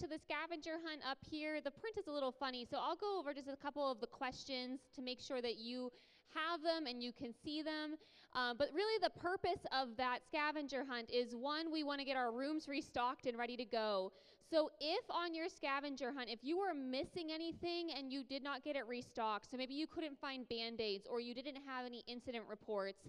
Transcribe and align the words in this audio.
to 0.00 0.06
the 0.06 0.18
scavenger 0.18 0.78
hunt 0.82 1.02
up 1.08 1.18
here. 1.30 1.60
The 1.60 1.70
print 1.70 1.98
is 1.98 2.06
a 2.06 2.10
little 2.10 2.32
funny, 2.32 2.66
so 2.68 2.78
I'll 2.80 2.96
go 2.96 3.18
over 3.18 3.34
just 3.34 3.48
a 3.48 3.56
couple 3.56 3.90
of 3.90 4.00
the 4.00 4.06
questions 4.06 4.80
to 4.96 5.02
make 5.02 5.20
sure 5.20 5.42
that 5.42 5.58
you 5.58 5.92
have 6.34 6.62
them 6.62 6.86
and 6.86 7.02
you 7.02 7.12
can 7.12 7.34
see 7.44 7.60
them. 7.60 7.96
Um, 8.32 8.56
but 8.56 8.68
really, 8.72 8.98
the 9.02 9.10
purpose 9.20 9.60
of 9.72 9.96
that 9.98 10.20
scavenger 10.26 10.84
hunt 10.88 11.10
is 11.10 11.34
one, 11.34 11.70
we 11.70 11.84
want 11.84 11.98
to 11.98 12.06
get 12.06 12.16
our 12.16 12.32
rooms 12.32 12.66
restocked 12.66 13.26
and 13.26 13.36
ready 13.36 13.58
to 13.58 13.64
go. 13.64 14.12
So, 14.48 14.70
if 14.80 15.04
on 15.10 15.34
your 15.34 15.48
scavenger 15.48 16.12
hunt, 16.16 16.30
if 16.30 16.38
you 16.42 16.58
were 16.58 16.72
missing 16.72 17.30
anything 17.30 17.90
and 17.96 18.10
you 18.10 18.24
did 18.24 18.42
not 18.42 18.64
get 18.64 18.76
it 18.76 18.86
restocked, 18.88 19.50
so 19.50 19.58
maybe 19.58 19.74
you 19.74 19.86
couldn't 19.86 20.18
find 20.18 20.48
band 20.48 20.80
aids 20.80 21.06
or 21.10 21.20
you 21.20 21.34
didn't 21.34 21.58
have 21.66 21.84
any 21.84 22.04
incident 22.06 22.44
reports, 22.48 23.02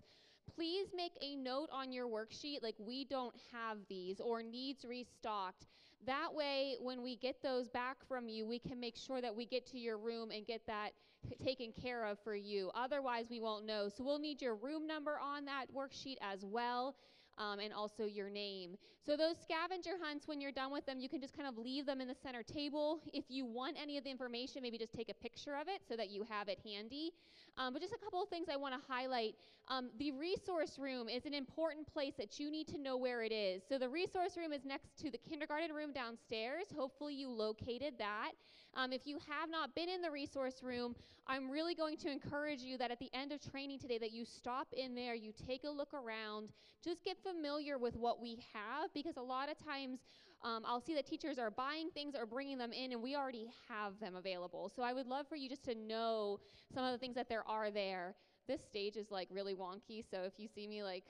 please 0.53 0.87
make 0.93 1.13
a 1.21 1.35
note 1.37 1.69
on 1.71 1.93
your 1.93 2.07
worksheet 2.07 2.61
like 2.61 2.75
we 2.79 3.05
don't 3.05 3.35
have 3.53 3.77
these 3.87 4.19
or 4.19 4.43
needs 4.43 4.83
restocked. 4.83 5.67
That 6.05 6.33
way, 6.33 6.75
when 6.81 7.03
we 7.03 7.15
get 7.15 7.43
those 7.43 7.69
back 7.69 7.97
from 8.07 8.27
you, 8.27 8.45
we 8.45 8.59
can 8.59 8.79
make 8.79 8.95
sure 8.95 9.21
that 9.21 9.35
we 9.35 9.45
get 9.45 9.65
to 9.67 9.79
your 9.79 9.97
room 9.97 10.31
and 10.31 10.45
get 10.45 10.65
that 10.67 10.91
taken 11.43 11.71
care 11.71 12.05
of 12.05 12.17
for 12.23 12.35
you. 12.35 12.71
Otherwise, 12.73 13.27
we 13.29 13.39
won't 13.39 13.65
know. 13.65 13.87
So 13.87 14.03
we'll 14.03 14.19
need 14.19 14.41
your 14.41 14.55
room 14.55 14.87
number 14.87 15.19
on 15.19 15.45
that 15.45 15.67
worksheet 15.75 16.17
as 16.21 16.43
well 16.43 16.95
um, 17.37 17.59
and 17.59 17.73
also 17.73 18.05
your 18.05 18.29
name. 18.29 18.77
So 19.03 19.17
those 19.17 19.35
scavenger 19.41 19.97
hunts, 19.99 20.27
when 20.27 20.39
you're 20.39 20.51
done 20.51 20.71
with 20.71 20.85
them, 20.85 20.99
you 20.99 21.09
can 21.09 21.19
just 21.19 21.35
kind 21.35 21.49
of 21.49 21.57
leave 21.57 21.87
them 21.87 22.01
in 22.01 22.07
the 22.07 22.15
center 22.21 22.43
table. 22.43 23.01
If 23.13 23.25
you 23.29 23.45
want 23.45 23.77
any 23.81 23.97
of 23.97 24.03
the 24.03 24.11
information, 24.11 24.61
maybe 24.61 24.77
just 24.77 24.93
take 24.93 25.09
a 25.09 25.13
picture 25.15 25.55
of 25.59 25.67
it 25.67 25.81
so 25.89 25.95
that 25.95 26.11
you 26.11 26.23
have 26.29 26.47
it 26.47 26.59
handy. 26.63 27.11
Um, 27.57 27.73
but 27.73 27.81
just 27.81 27.93
a 27.93 27.97
couple 27.97 28.21
of 28.21 28.29
things 28.29 28.47
I 28.51 28.57
want 28.57 28.75
to 28.75 28.81
highlight. 28.87 29.35
Um, 29.69 29.89
the 29.97 30.11
resource 30.11 30.77
room 30.77 31.09
is 31.09 31.25
an 31.25 31.33
important 31.33 31.91
place 31.91 32.13
that 32.19 32.39
you 32.39 32.51
need 32.51 32.67
to 32.67 32.77
know 32.77 32.95
where 32.95 33.23
it 33.23 33.31
is. 33.31 33.63
So 33.67 33.79
the 33.79 33.89
resource 33.89 34.37
room 34.37 34.53
is 34.53 34.65
next 34.65 34.97
to 34.99 35.09
the 35.09 35.17
kindergarten 35.17 35.73
room 35.73 35.93
downstairs. 35.93 36.65
Hopefully 36.75 37.15
you 37.15 37.29
located 37.29 37.95
that. 37.97 38.31
Um, 38.73 38.93
if 38.93 39.05
you 39.05 39.17
have 39.27 39.49
not 39.49 39.75
been 39.75 39.89
in 39.89 40.01
the 40.01 40.11
resource 40.11 40.63
room, 40.63 40.95
I'm 41.27 41.49
really 41.49 41.75
going 41.75 41.97
to 41.97 42.11
encourage 42.11 42.61
you 42.61 42.77
that 42.77 42.89
at 42.89 42.99
the 42.99 43.09
end 43.13 43.31
of 43.31 43.41
training 43.51 43.79
today 43.79 43.97
that 43.97 44.11
you 44.11 44.25
stop 44.25 44.67
in 44.71 44.95
there, 44.95 45.13
you 45.13 45.33
take 45.45 45.65
a 45.65 45.69
look 45.69 45.93
around, 45.93 46.49
just 46.83 47.03
get 47.03 47.17
familiar 47.21 47.77
with 47.77 47.95
what 47.97 48.21
we 48.21 48.39
have 48.53 48.90
because 48.93 49.17
a 49.17 49.21
lot 49.21 49.49
of 49.49 49.57
times 49.57 49.99
um, 50.43 50.63
I'll 50.65 50.81
see 50.81 50.95
that 50.95 51.05
teachers 51.05 51.37
are 51.37 51.51
buying 51.51 51.89
things 51.91 52.15
or 52.15 52.25
bringing 52.25 52.57
them 52.57 52.71
in 52.73 52.91
and 52.91 53.01
we 53.01 53.15
already 53.15 53.47
have 53.69 53.99
them 53.99 54.15
available. 54.15 54.71
So 54.75 54.81
I 54.81 54.93
would 54.93 55.07
love 55.07 55.27
for 55.27 55.35
you 55.35 55.49
just 55.49 55.63
to 55.65 55.75
know 55.75 56.39
some 56.73 56.83
of 56.83 56.91
the 56.91 56.97
things 56.97 57.15
that 57.15 57.29
there 57.29 57.47
are 57.47 57.71
there. 57.71 58.15
This 58.47 58.61
stage 58.63 58.97
is 58.97 59.11
like 59.11 59.27
really 59.31 59.55
wonky, 59.55 60.03
so 60.09 60.23
if 60.23 60.33
you 60.37 60.47
see 60.47 60.67
me 60.67 60.83
like 60.83 61.05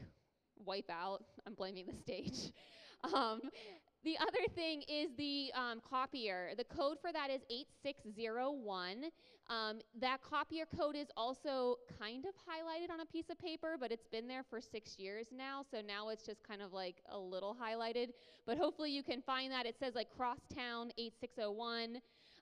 wipe 0.66 0.90
out, 0.90 1.24
I'm 1.48 1.54
blaming 1.54 1.86
the 1.88 1.96
stage. 1.96 2.52
Um, 3.16 3.42
the 4.04 4.16
other 4.20 4.46
thing 4.54 4.84
is 4.88 5.10
the 5.18 5.52
um, 5.56 5.82
copier. 5.90 6.52
The 6.56 6.64
code 6.64 6.98
for 7.02 7.12
that 7.12 7.32
is 7.32 7.42
8601. 7.50 9.06
Um, 9.52 9.80
that 10.00 10.22
copier 10.22 10.64
code 10.66 10.96
is 10.96 11.08
also 11.18 11.80
kind 12.00 12.24
of 12.24 12.32
highlighted 12.36 12.90
on 12.90 13.02
a 13.02 13.06
piece 13.06 13.30
of 13.30 13.38
paper, 13.38 13.76
but 13.78 13.92
it's 13.92 14.08
been 14.08 14.26
there 14.26 14.44
for 14.50 14.62
six 14.62 14.98
years 14.98 15.28
now, 15.36 15.66
so 15.70 15.82
now 15.86 16.08
it's 16.08 16.26
just 16.26 16.42
kind 16.42 16.62
of 16.62 16.72
like 16.72 17.02
a 17.12 17.20
little 17.20 17.54
highlighted. 17.62 18.12
But 18.46 18.58
hopefully 18.58 18.92
you 18.92 19.04
can 19.04 19.22
find 19.22 19.52
that. 19.52 19.66
It 19.66 19.76
says 19.78 19.94
like 19.94 20.08
Crosstown 20.16 20.92
8601. 20.98 21.98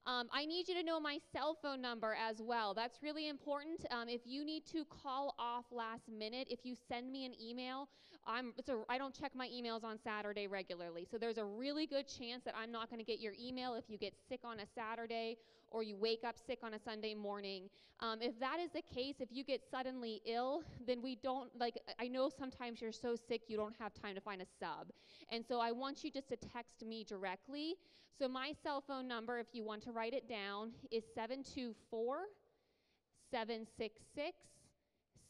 Um, 0.06 0.28
I 0.32 0.46
need 0.46 0.68
you 0.68 0.76
to 0.76 0.84
know 0.84 1.00
my 1.00 1.18
cell 1.34 1.58
phone 1.60 1.82
number 1.82 2.16
as 2.16 2.42
well. 2.42 2.76
That's 2.76 3.02
really 3.02 3.28
important. 3.28 3.86
Um, 3.90 4.08
if 4.08 4.22
you 4.26 4.46
need 4.46 4.66
to 4.68 4.86
call 4.86 5.34
off 5.40 5.66
last 5.72 6.10
minute, 6.10 6.48
if 6.50 6.60
you 6.64 6.76
send 6.88 7.12
me 7.12 7.26
an 7.26 7.34
email, 7.42 7.90
I'm, 8.28 8.53
it's 8.58 8.70
a, 8.70 8.81
I 8.89 8.98
don't 8.98 9.14
check 9.14 9.31
my 9.36 9.48
emails 9.48 9.84
on 9.84 9.98
Saturday 10.03 10.48
regularly. 10.48 11.08
So 11.09 11.17
there's 11.17 11.38
a 11.38 11.45
really 11.45 11.86
good 11.86 12.08
chance 12.08 12.44
that 12.45 12.56
I'm 12.58 12.72
not 12.72 12.89
going 12.89 13.00
to 13.00 13.06
get 13.06 13.20
your 13.20 13.34
email 13.42 13.76
if 13.76 13.86
you 13.88 13.98
get 13.98 14.14
sick 14.28 14.42
on 14.44 14.59
a 14.59 14.66
Saturday 14.76 15.38
or 15.72 15.84
you 15.84 15.95
wake 15.95 16.23
up 16.23 16.36
sick 16.48 16.59
on 16.64 16.73
a 16.73 16.80
Sunday 16.80 17.14
morning. 17.14 17.70
Um, 18.00 18.22
if 18.22 18.39
that 18.39 18.59
is 18.59 18.72
the 18.72 18.81
case, 18.81 19.16
if 19.20 19.30
you 19.31 19.44
get 19.44 19.61
suddenly 19.70 20.22
ill, 20.26 20.64
then 20.86 21.02
we 21.02 21.16
don't, 21.16 21.49
like, 21.60 21.77
I 21.99 22.08
know 22.08 22.30
sometimes 22.30 22.82
you're 22.82 22.92
so 22.92 23.16
sick 23.16 23.42
you 23.48 23.58
don't 23.58 23.76
have 23.80 23.94
time 23.94 24.16
to 24.16 24.21
find 24.21 24.42
a 24.42 24.48
sub. 24.60 24.92
And 25.32 25.44
so 25.45 25.60
I 25.60 25.71
want 25.71 26.04
you 26.04 26.11
just 26.11 26.30
to 26.30 26.36
text 26.36 26.83
me 26.86 27.04
directly. 27.04 27.76
So 28.17 28.27
my 28.27 28.54
cell 28.64 28.83
phone 28.86 29.08
number, 29.08 29.39
if 29.39 29.48
you 29.54 29.64
want 29.64 29.83
to 29.83 29.92
write 29.92 30.14
it 30.14 30.27
down, 30.27 30.71
is 30.92 31.04
724 31.15 32.17
766 33.32 34.36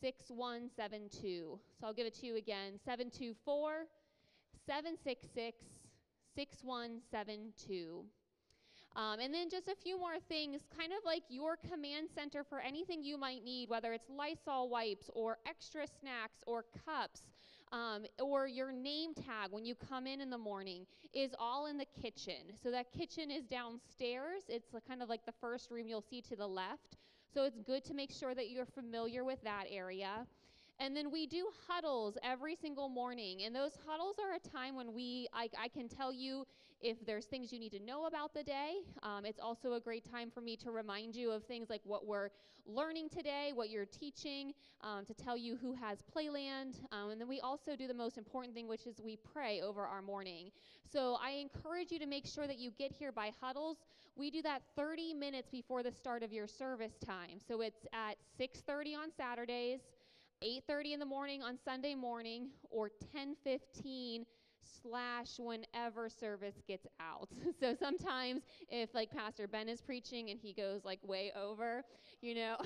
6172. 0.01 1.59
So 1.79 1.87
I'll 1.87 1.93
give 1.93 2.07
it 2.07 2.15
to 2.19 2.25
you 2.25 2.35
again 2.35 2.79
724 2.85 3.85
766 4.65 5.57
6172. 6.35 8.03
Um, 8.95 9.19
and 9.19 9.33
then 9.33 9.49
just 9.49 9.67
a 9.67 9.75
few 9.75 9.99
more 9.99 10.19
things, 10.27 10.61
kind 10.75 10.91
of 10.91 11.05
like 11.05 11.23
your 11.29 11.57
command 11.57 12.09
center 12.13 12.43
for 12.43 12.59
anything 12.59 13.03
you 13.03 13.17
might 13.17 13.43
need, 13.43 13.69
whether 13.69 13.93
it's 13.93 14.09
Lysol 14.09 14.69
wipes 14.69 15.09
or 15.13 15.37
extra 15.47 15.85
snacks 15.87 16.43
or 16.47 16.65
cups 16.85 17.21
um, 17.71 18.05
or 18.19 18.47
your 18.47 18.71
name 18.71 19.13
tag 19.13 19.51
when 19.51 19.63
you 19.63 19.75
come 19.75 20.07
in 20.07 20.21
in 20.21 20.29
the 20.29 20.37
morning 20.37 20.85
is 21.13 21.35
all 21.37 21.67
in 21.67 21.77
the 21.77 21.85
kitchen. 22.01 22.55
So 22.61 22.71
that 22.71 22.91
kitchen 22.91 23.29
is 23.29 23.45
downstairs. 23.45 24.43
It's 24.47 24.69
kind 24.87 25.03
of 25.03 25.09
like 25.09 25.25
the 25.25 25.33
first 25.39 25.69
room 25.69 25.87
you'll 25.87 26.01
see 26.01 26.21
to 26.21 26.35
the 26.35 26.47
left. 26.47 26.97
So 27.33 27.43
it's 27.43 27.59
good 27.59 27.83
to 27.85 27.93
make 27.93 28.11
sure 28.11 28.33
that 28.33 28.49
you're 28.49 28.65
familiar 28.65 29.23
with 29.23 29.41
that 29.43 29.65
area. 29.69 30.25
And 30.79 30.95
then 30.95 31.11
we 31.11 31.27
do 31.27 31.47
huddles 31.67 32.17
every 32.23 32.55
single 32.55 32.87
morning. 32.87 33.43
And 33.43 33.53
those 33.53 33.77
huddles 33.85 34.15
are 34.17 34.35
a 34.35 34.39
time 34.39 34.75
when 34.75 34.93
we, 34.93 35.27
I, 35.33 35.49
I 35.61 35.67
can 35.67 35.89
tell 35.89 36.13
you 36.13 36.45
if 36.81 37.05
there's 37.05 37.25
things 37.25 37.51
you 37.51 37.59
need 37.59 37.73
to 37.73 37.81
know 37.81 38.05
about 38.05 38.33
the 38.33 38.43
day. 38.43 38.75
Um, 39.03 39.25
it's 39.25 39.39
also 39.39 39.73
a 39.73 39.79
great 39.81 40.09
time 40.09 40.31
for 40.31 40.39
me 40.39 40.55
to 40.57 40.71
remind 40.71 41.15
you 41.15 41.31
of 41.31 41.43
things 41.43 41.69
like 41.69 41.81
what 41.83 42.05
we're 42.05 42.29
learning 42.65 43.09
today, 43.09 43.51
what 43.53 43.69
you're 43.69 43.85
teaching, 43.85 44.53
um, 44.81 45.03
to 45.05 45.13
tell 45.13 45.35
you 45.35 45.57
who 45.57 45.73
has 45.73 45.99
Playland. 46.15 46.75
Um, 46.93 47.09
and 47.09 47.19
then 47.19 47.27
we 47.27 47.41
also 47.41 47.75
do 47.75 47.85
the 47.85 47.93
most 47.93 48.17
important 48.17 48.53
thing, 48.53 48.67
which 48.67 48.87
is 48.87 49.01
we 49.03 49.17
pray 49.33 49.61
over 49.61 49.85
our 49.85 50.01
morning. 50.01 50.51
So 50.89 51.17
I 51.21 51.31
encourage 51.31 51.91
you 51.91 51.99
to 51.99 52.05
make 52.05 52.25
sure 52.25 52.47
that 52.47 52.57
you 52.57 52.71
get 52.77 52.93
here 52.93 53.11
by 53.11 53.31
huddles. 53.41 53.77
We 54.15 54.31
do 54.31 54.41
that 54.43 54.61
30 54.77 55.13
minutes 55.13 55.49
before 55.49 55.83
the 55.83 55.91
start 55.91 56.23
of 56.23 56.31
your 56.31 56.47
service 56.47 56.93
time. 57.05 57.39
So 57.45 57.61
it's 57.61 57.85
at 57.91 58.15
6:30 58.37 58.95
on 58.95 59.11
Saturdays. 59.11 59.81
8:30 60.41 60.93
in 60.93 60.99
the 60.99 61.05
morning 61.05 61.41
on 61.43 61.57
Sunday 61.63 61.95
morning 61.95 62.49
or 62.69 62.89
10:15 63.13 64.25
slash 64.81 65.39
whenever 65.39 66.09
service 66.09 66.61
gets 66.67 66.87
out. 66.99 67.29
so 67.59 67.73
sometimes 67.73 68.41
if 68.69 68.93
like 68.93 69.11
Pastor 69.11 69.47
Ben 69.47 69.67
is 69.67 69.81
preaching 69.81 70.29
and 70.29 70.39
he 70.39 70.53
goes 70.53 70.85
like 70.85 70.99
way 71.03 71.31
over, 71.35 71.83
you 72.21 72.35
know, 72.35 72.57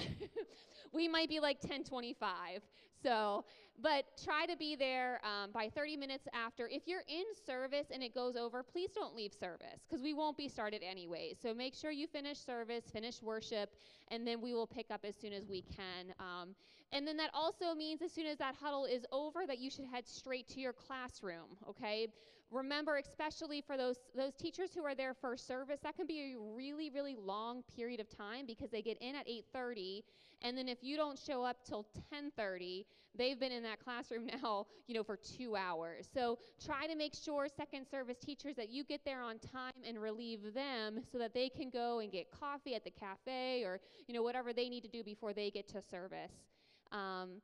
we 0.94 1.08
might 1.08 1.30
be 1.30 1.40
like 1.40 1.58
1025. 1.58 2.62
So, 3.02 3.44
but 3.82 4.06
try 4.24 4.46
to 4.46 4.56
be 4.56 4.76
there 4.76 5.20
um, 5.26 5.52
by 5.52 5.70
30 5.70 5.98
minutes 5.98 6.28
after. 6.34 6.68
If 6.70 6.88
you're 6.88 7.04
in 7.08 7.26
service 7.46 7.88
and 7.92 8.02
it 8.02 8.14
goes 8.14 8.36
over, 8.36 8.64
please 8.64 8.92
don't 8.94 9.16
leave 9.16 9.34
service 9.34 9.82
because 9.88 10.02
we 10.02 10.14
won't 10.14 10.38
be 10.38 10.48
started 10.48 10.82
anyway. 10.84 11.34
So 11.42 11.54
make 11.54 11.74
sure 11.74 11.92
you 11.92 12.08
finish 12.08 12.38
service, 12.38 12.86
finish 12.92 13.22
worship, 13.22 13.76
and 14.10 14.26
then 14.26 14.42
we 14.42 14.54
will 14.54 14.68
pick 14.68 14.90
up 14.90 15.02
as 15.04 15.16
soon 15.16 15.34
as 15.34 15.48
we 15.48 15.64
can. 15.64 16.14
Um, 16.20 16.56
and 16.94 17.08
then 17.08 17.18
that 17.18 17.32
also 17.34 17.74
means 17.74 18.02
as 18.04 18.12
soon 18.12 18.28
as 18.28 18.38
that 18.38 18.56
huddle 18.56 18.86
is 18.86 19.04
over, 19.12 19.48
that 19.48 19.58
you 19.58 19.72
should 19.72 19.86
head 19.86 20.08
straight 20.08 20.48
to 20.50 20.60
your 20.60 20.74
classroom, 20.74 21.58
okay? 21.68 22.08
Remember, 22.52 22.98
especially 22.98 23.62
for 23.62 23.78
those, 23.78 23.98
those 24.16 24.36
teachers 24.36 24.70
who 24.76 24.86
are 24.86 24.94
there 24.94 25.16
for 25.16 25.36
service, 25.36 25.80
that 25.82 25.96
can 25.96 26.06
be 26.06 26.36
a 26.36 26.40
really, 26.56 26.92
really 26.92 27.16
long 27.16 27.64
period 27.76 28.00
of 28.00 28.16
time 28.16 28.46
because 28.46 28.70
they 28.70 28.84
get 28.84 29.00
in 29.02 29.16
at 29.16 29.28
8.30, 29.28 30.04
and 30.44 30.56
then 30.56 30.70
if 30.70 30.84
you 30.84 30.96
don't 30.96 31.18
show 31.18 31.44
up 31.44 31.66
till 31.66 31.88
10.30, 32.14 32.86
they've 33.18 33.40
been 33.40 33.52
in 33.52 33.64
that 33.64 33.84
classroom 33.84 34.28
now, 34.44 34.68
you 34.86 34.94
know, 34.94 35.04
for 35.04 35.18
two 35.18 35.56
hours. 35.56 36.08
So 36.14 36.38
try 36.64 36.86
to 36.86 36.96
make 36.96 37.16
sure 37.16 37.48
second 37.48 37.88
service 37.90 38.18
teachers 38.24 38.56
that 38.58 38.70
you 38.70 38.84
get 38.84 39.04
there 39.04 39.24
on 39.24 39.40
time 39.40 39.74
and 39.88 40.00
relieve 40.00 40.54
them 40.54 41.00
so 41.12 41.18
that 41.18 41.34
they 41.34 41.50
can 41.50 41.72
go 41.72 42.00
and 42.00 42.12
get 42.12 42.28
coffee 42.30 42.76
at 42.76 42.84
the 42.84 42.92
cafe 42.92 43.64
or, 43.64 43.80
you 44.08 44.14
know, 44.14 44.22
whatever 44.22 44.54
they 44.54 44.70
need 44.70 44.82
to 44.82 44.90
do 44.90 45.04
before 45.04 45.34
they 45.34 45.50
get 45.50 45.68
to 45.70 45.82
service. 45.82 46.53
Um, 46.94 47.42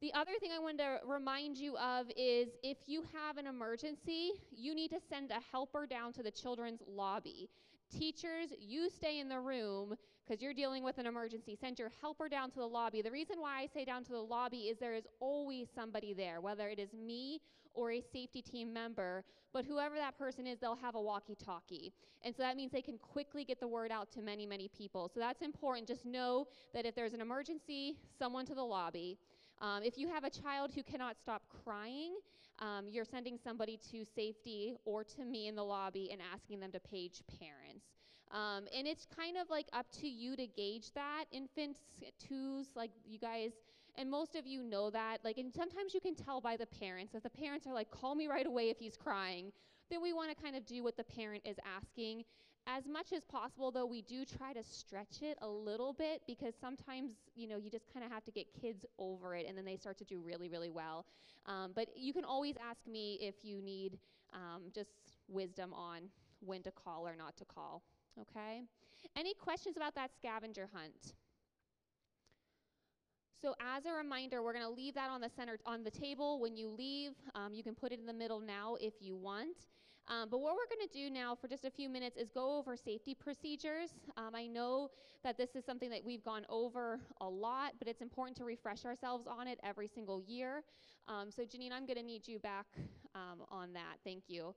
the 0.00 0.12
other 0.14 0.32
thing 0.40 0.50
I 0.54 0.60
wanted 0.60 0.78
to 0.78 0.98
remind 1.06 1.56
you 1.56 1.76
of 1.76 2.06
is 2.16 2.48
if 2.62 2.76
you 2.86 3.02
have 3.14 3.36
an 3.36 3.46
emergency, 3.46 4.32
you 4.50 4.74
need 4.74 4.90
to 4.90 5.00
send 5.08 5.30
a 5.30 5.40
helper 5.50 5.86
down 5.86 6.12
to 6.14 6.22
the 6.22 6.30
children's 6.30 6.82
lobby. 6.86 7.48
Teachers, 7.90 8.50
you 8.58 8.90
stay 8.90 9.18
in 9.18 9.28
the 9.28 9.40
room 9.40 9.96
because 10.28 10.42
you're 10.42 10.54
dealing 10.54 10.82
with 10.82 10.98
an 10.98 11.06
emergency. 11.06 11.56
Send 11.58 11.78
your 11.78 11.90
helper 12.00 12.28
down 12.28 12.50
to 12.50 12.56
the 12.56 12.66
lobby. 12.66 13.00
The 13.00 13.10
reason 13.10 13.40
why 13.40 13.60
I 13.60 13.68
say 13.72 13.84
down 13.84 14.04
to 14.04 14.12
the 14.12 14.18
lobby 14.18 14.68
is 14.68 14.78
there 14.78 14.94
is 14.94 15.06
always 15.20 15.68
somebody 15.74 16.12
there, 16.12 16.40
whether 16.40 16.68
it 16.68 16.78
is 16.78 16.92
me 16.92 17.40
or 17.74 17.92
a 17.92 18.00
safety 18.00 18.42
team 18.42 18.72
member, 18.72 19.24
but 19.52 19.64
whoever 19.64 19.94
that 19.94 20.18
person 20.18 20.46
is, 20.46 20.58
they'll 20.58 20.76
have 20.76 20.96
a 20.96 21.00
walkie 21.00 21.36
talkie. 21.36 21.92
And 22.22 22.34
so 22.34 22.42
that 22.42 22.56
means 22.56 22.72
they 22.72 22.82
can 22.82 22.98
quickly 22.98 23.44
get 23.44 23.60
the 23.60 23.68
word 23.68 23.90
out 23.90 24.10
to 24.12 24.22
many, 24.22 24.46
many 24.46 24.68
people. 24.68 25.10
So 25.12 25.20
that's 25.20 25.42
important. 25.42 25.86
Just 25.86 26.04
know 26.04 26.46
that 26.74 26.84
if 26.84 26.94
there's 26.94 27.14
an 27.14 27.20
emergency, 27.20 27.96
someone 28.18 28.44
to 28.46 28.54
the 28.54 28.62
lobby. 28.62 29.16
Um, 29.60 29.82
if 29.82 29.96
you 29.96 30.08
have 30.08 30.24
a 30.24 30.30
child 30.30 30.72
who 30.74 30.82
cannot 30.82 31.16
stop 31.20 31.42
crying, 31.64 32.16
um, 32.58 32.86
you're 32.88 33.04
sending 33.04 33.38
somebody 33.42 33.78
to 33.92 34.04
safety 34.14 34.74
or 34.84 35.04
to 35.04 35.24
me 35.24 35.46
in 35.46 35.54
the 35.54 35.64
lobby 35.64 36.10
and 36.12 36.20
asking 36.34 36.60
them 36.60 36.72
to 36.72 36.80
page 36.80 37.22
parents. 37.38 37.97
Um, 38.30 38.64
and 38.76 38.86
it's 38.86 39.06
kind 39.06 39.36
of 39.36 39.48
like 39.50 39.66
up 39.72 39.86
to 40.00 40.08
you 40.08 40.36
to 40.36 40.46
gauge 40.46 40.92
that. 40.94 41.24
Infants, 41.32 41.80
twos, 42.18 42.68
like 42.74 42.90
you 43.06 43.18
guys, 43.18 43.52
and 43.96 44.10
most 44.10 44.36
of 44.36 44.46
you 44.46 44.62
know 44.62 44.90
that. 44.90 45.18
Like, 45.24 45.38
and 45.38 45.52
sometimes 45.52 45.94
you 45.94 46.00
can 46.00 46.14
tell 46.14 46.40
by 46.40 46.56
the 46.56 46.66
parents. 46.66 47.14
If 47.14 47.22
the 47.22 47.30
parents 47.30 47.66
are 47.66 47.74
like, 47.74 47.90
call 47.90 48.14
me 48.14 48.28
right 48.28 48.46
away 48.46 48.70
if 48.70 48.78
he's 48.78 48.96
crying, 48.96 49.52
then 49.90 50.02
we 50.02 50.12
want 50.12 50.30
to 50.34 50.42
kind 50.42 50.56
of 50.56 50.66
do 50.66 50.82
what 50.82 50.96
the 50.96 51.04
parent 51.04 51.42
is 51.44 51.56
asking. 51.76 52.24
As 52.66 52.86
much 52.86 53.14
as 53.14 53.24
possible, 53.24 53.70
though, 53.70 53.86
we 53.86 54.02
do 54.02 54.26
try 54.26 54.52
to 54.52 54.62
stretch 54.62 55.22
it 55.22 55.38
a 55.40 55.48
little 55.48 55.94
bit 55.94 56.20
because 56.26 56.52
sometimes, 56.60 57.12
you 57.34 57.48
know, 57.48 57.56
you 57.56 57.70
just 57.70 57.90
kind 57.92 58.04
of 58.04 58.12
have 58.12 58.24
to 58.24 58.30
get 58.30 58.46
kids 58.60 58.84
over 58.98 59.34
it 59.34 59.46
and 59.48 59.56
then 59.56 59.64
they 59.64 59.76
start 59.76 59.96
to 59.98 60.04
do 60.04 60.20
really, 60.20 60.50
really 60.50 60.68
well. 60.68 61.06
Um, 61.46 61.72
but 61.74 61.88
you 61.96 62.12
can 62.12 62.24
always 62.24 62.56
ask 62.62 62.86
me 62.86 63.18
if 63.22 63.36
you 63.42 63.62
need 63.62 63.98
um, 64.34 64.64
just 64.74 64.90
wisdom 65.28 65.72
on 65.72 66.02
when 66.40 66.62
to 66.62 66.70
call 66.70 67.08
or 67.08 67.16
not 67.16 67.38
to 67.38 67.46
call. 67.46 67.82
Okay? 68.20 68.62
Any 69.16 69.34
questions 69.34 69.76
about 69.76 69.94
that 69.94 70.10
scavenger 70.16 70.68
hunt? 70.72 71.14
So 73.40 73.54
as 73.60 73.86
a 73.86 73.92
reminder, 73.92 74.42
we're 74.42 74.52
going 74.52 74.64
to 74.64 74.70
leave 74.70 74.94
that 74.94 75.10
on 75.10 75.20
the 75.20 75.28
center 75.28 75.58
on 75.64 75.84
the 75.84 75.90
table 75.90 76.40
when 76.40 76.56
you 76.56 76.68
leave. 76.68 77.12
Um, 77.36 77.54
you 77.54 77.62
can 77.62 77.74
put 77.74 77.92
it 77.92 78.00
in 78.00 78.06
the 78.06 78.12
middle 78.12 78.40
now 78.40 78.76
if 78.80 78.94
you 79.00 79.16
want. 79.16 79.66
Um, 80.08 80.28
but 80.30 80.40
what 80.40 80.54
we're 80.54 80.74
going 80.74 80.88
to 80.88 80.92
do 80.92 81.10
now 81.10 81.34
for 81.34 81.48
just 81.48 81.64
a 81.64 81.70
few 81.70 81.88
minutes 81.88 82.16
is 82.16 82.30
go 82.30 82.56
over 82.56 82.76
safety 82.76 83.14
procedures. 83.14 83.90
Um, 84.16 84.34
I 84.34 84.46
know 84.46 84.88
that 85.22 85.36
this 85.36 85.54
is 85.54 85.64
something 85.64 85.90
that 85.90 86.00
we've 86.04 86.24
gone 86.24 86.46
over 86.48 86.98
a 87.20 87.28
lot, 87.28 87.74
but 87.78 87.88
it's 87.88 88.00
important 88.00 88.36
to 88.38 88.44
refresh 88.44 88.86
ourselves 88.86 89.26
on 89.26 89.46
it 89.46 89.60
every 89.62 89.86
single 89.86 90.22
year. 90.26 90.62
Um, 91.08 91.30
so 91.30 91.42
Janine, 91.42 91.72
I'm 91.72 91.86
going 91.86 91.98
to 91.98 92.02
need 92.02 92.26
you 92.26 92.38
back 92.38 92.66
um, 93.14 93.42
on 93.50 93.74
that. 93.74 93.98
Thank 94.02 94.24
you. 94.28 94.54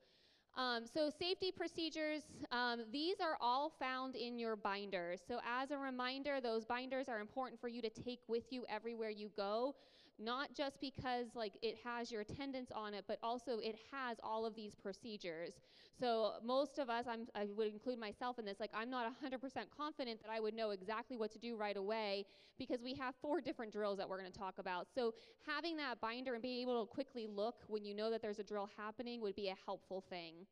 Um, 0.57 0.85
so 0.85 1.09
safety 1.09 1.51
procedures, 1.51 2.23
um, 2.51 2.81
these 2.91 3.21
are 3.21 3.37
all 3.39 3.71
found 3.79 4.15
in 4.15 4.37
your 4.37 4.55
binders. 4.55 5.21
So 5.25 5.39
as 5.47 5.71
a 5.71 5.77
reminder, 5.77 6.41
those 6.41 6.65
binders 6.65 7.07
are 7.07 7.19
important 7.19 7.59
for 7.61 7.69
you 7.69 7.81
to 7.81 7.89
take 7.89 8.19
with 8.27 8.43
you 8.51 8.65
everywhere 8.69 9.09
you 9.09 9.29
go 9.35 9.75
not 10.21 10.53
just 10.55 10.79
because 10.79 11.27
like 11.35 11.53
it 11.61 11.77
has 11.83 12.11
your 12.11 12.21
attendance 12.21 12.71
on 12.71 12.93
it, 12.93 13.05
but 13.07 13.17
also 13.23 13.57
it 13.57 13.75
has 13.91 14.17
all 14.23 14.45
of 14.45 14.55
these 14.55 14.75
procedures. 14.75 15.53
So 16.01 16.31
most 16.43 16.79
of 16.79 16.89
us, 16.89 17.05
I'm, 17.07 17.27
I 17.35 17.45
would 17.55 17.67
include 17.67 17.99
myself 17.99 18.39
in 18.39 18.45
this, 18.45 18.59
like 18.59 18.71
I'm 18.73 18.89
not 18.89 19.05
100% 19.23 19.39
confident 19.75 20.19
that 20.23 20.31
I 20.31 20.39
would 20.39 20.55
know 20.55 20.71
exactly 20.71 21.15
what 21.15 21.31
to 21.33 21.39
do 21.39 21.55
right 21.55 21.77
away 21.77 22.25
because 22.57 22.81
we 22.81 22.95
have 22.95 23.13
four 23.21 23.39
different 23.39 23.71
drills 23.71 23.99
that 23.99 24.09
we're 24.09 24.19
going 24.19 24.31
to 24.31 24.37
talk 24.37 24.55
about. 24.57 24.87
So 24.93 25.13
having 25.45 25.77
that 25.77 26.01
binder 26.01 26.33
and 26.33 26.41
being 26.41 26.63
able 26.63 26.83
to 26.83 26.91
quickly 26.91 27.27
look 27.27 27.57
when 27.67 27.85
you 27.85 27.93
know 27.93 28.09
that 28.09 28.23
there's 28.23 28.39
a 28.39 28.43
drill 28.43 28.67
happening 28.75 29.21
would 29.21 29.35
be 29.35 29.49
a 29.49 29.55
helpful 29.63 30.03
thing. 30.09 30.47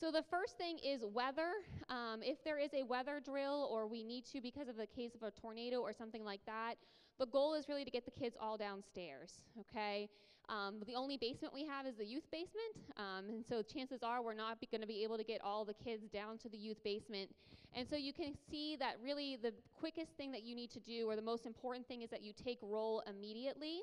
So 0.00 0.12
the 0.12 0.22
first 0.22 0.56
thing 0.56 0.78
is 0.78 1.04
weather. 1.04 1.50
Um, 1.88 2.22
if 2.22 2.42
there 2.44 2.58
is 2.58 2.70
a 2.72 2.84
weather 2.84 3.20
drill 3.24 3.68
or 3.72 3.88
we 3.88 4.04
need 4.04 4.24
to 4.26 4.40
because 4.40 4.68
of 4.68 4.76
the 4.76 4.86
case 4.86 5.16
of 5.16 5.24
a 5.24 5.32
tornado 5.32 5.80
or 5.80 5.92
something 5.92 6.24
like 6.24 6.40
that, 6.46 6.74
the 7.18 7.26
goal 7.26 7.54
is 7.54 7.68
really 7.68 7.84
to 7.84 7.90
get 7.90 8.04
the 8.04 8.10
kids 8.10 8.36
all 8.40 8.56
downstairs, 8.56 9.42
okay? 9.60 10.08
Um, 10.48 10.82
the 10.86 10.94
only 10.94 11.16
basement 11.16 11.54
we 11.54 11.64
have 11.66 11.86
is 11.86 11.94
the 11.96 12.04
youth 12.04 12.28
basement, 12.30 12.74
um, 12.96 13.28
and 13.28 13.44
so 13.48 13.62
chances 13.62 14.02
are 14.02 14.22
we're 14.22 14.34
not 14.34 14.58
going 14.70 14.80
to 14.80 14.86
be 14.86 15.02
able 15.04 15.16
to 15.16 15.24
get 15.24 15.40
all 15.42 15.64
the 15.64 15.74
kids 15.74 16.08
down 16.08 16.36
to 16.38 16.48
the 16.48 16.56
youth 16.58 16.82
basement. 16.82 17.30
And 17.74 17.88
so 17.88 17.96
you 17.96 18.12
can 18.12 18.34
see 18.50 18.76
that 18.76 18.96
really 19.02 19.38
the 19.40 19.52
quickest 19.78 20.12
thing 20.16 20.30
that 20.32 20.42
you 20.42 20.54
need 20.54 20.70
to 20.72 20.80
do, 20.80 21.08
or 21.08 21.16
the 21.16 21.22
most 21.22 21.46
important 21.46 21.86
thing, 21.86 22.02
is 22.02 22.10
that 22.10 22.22
you 22.22 22.32
take 22.32 22.58
roll 22.60 23.02
immediately. 23.08 23.82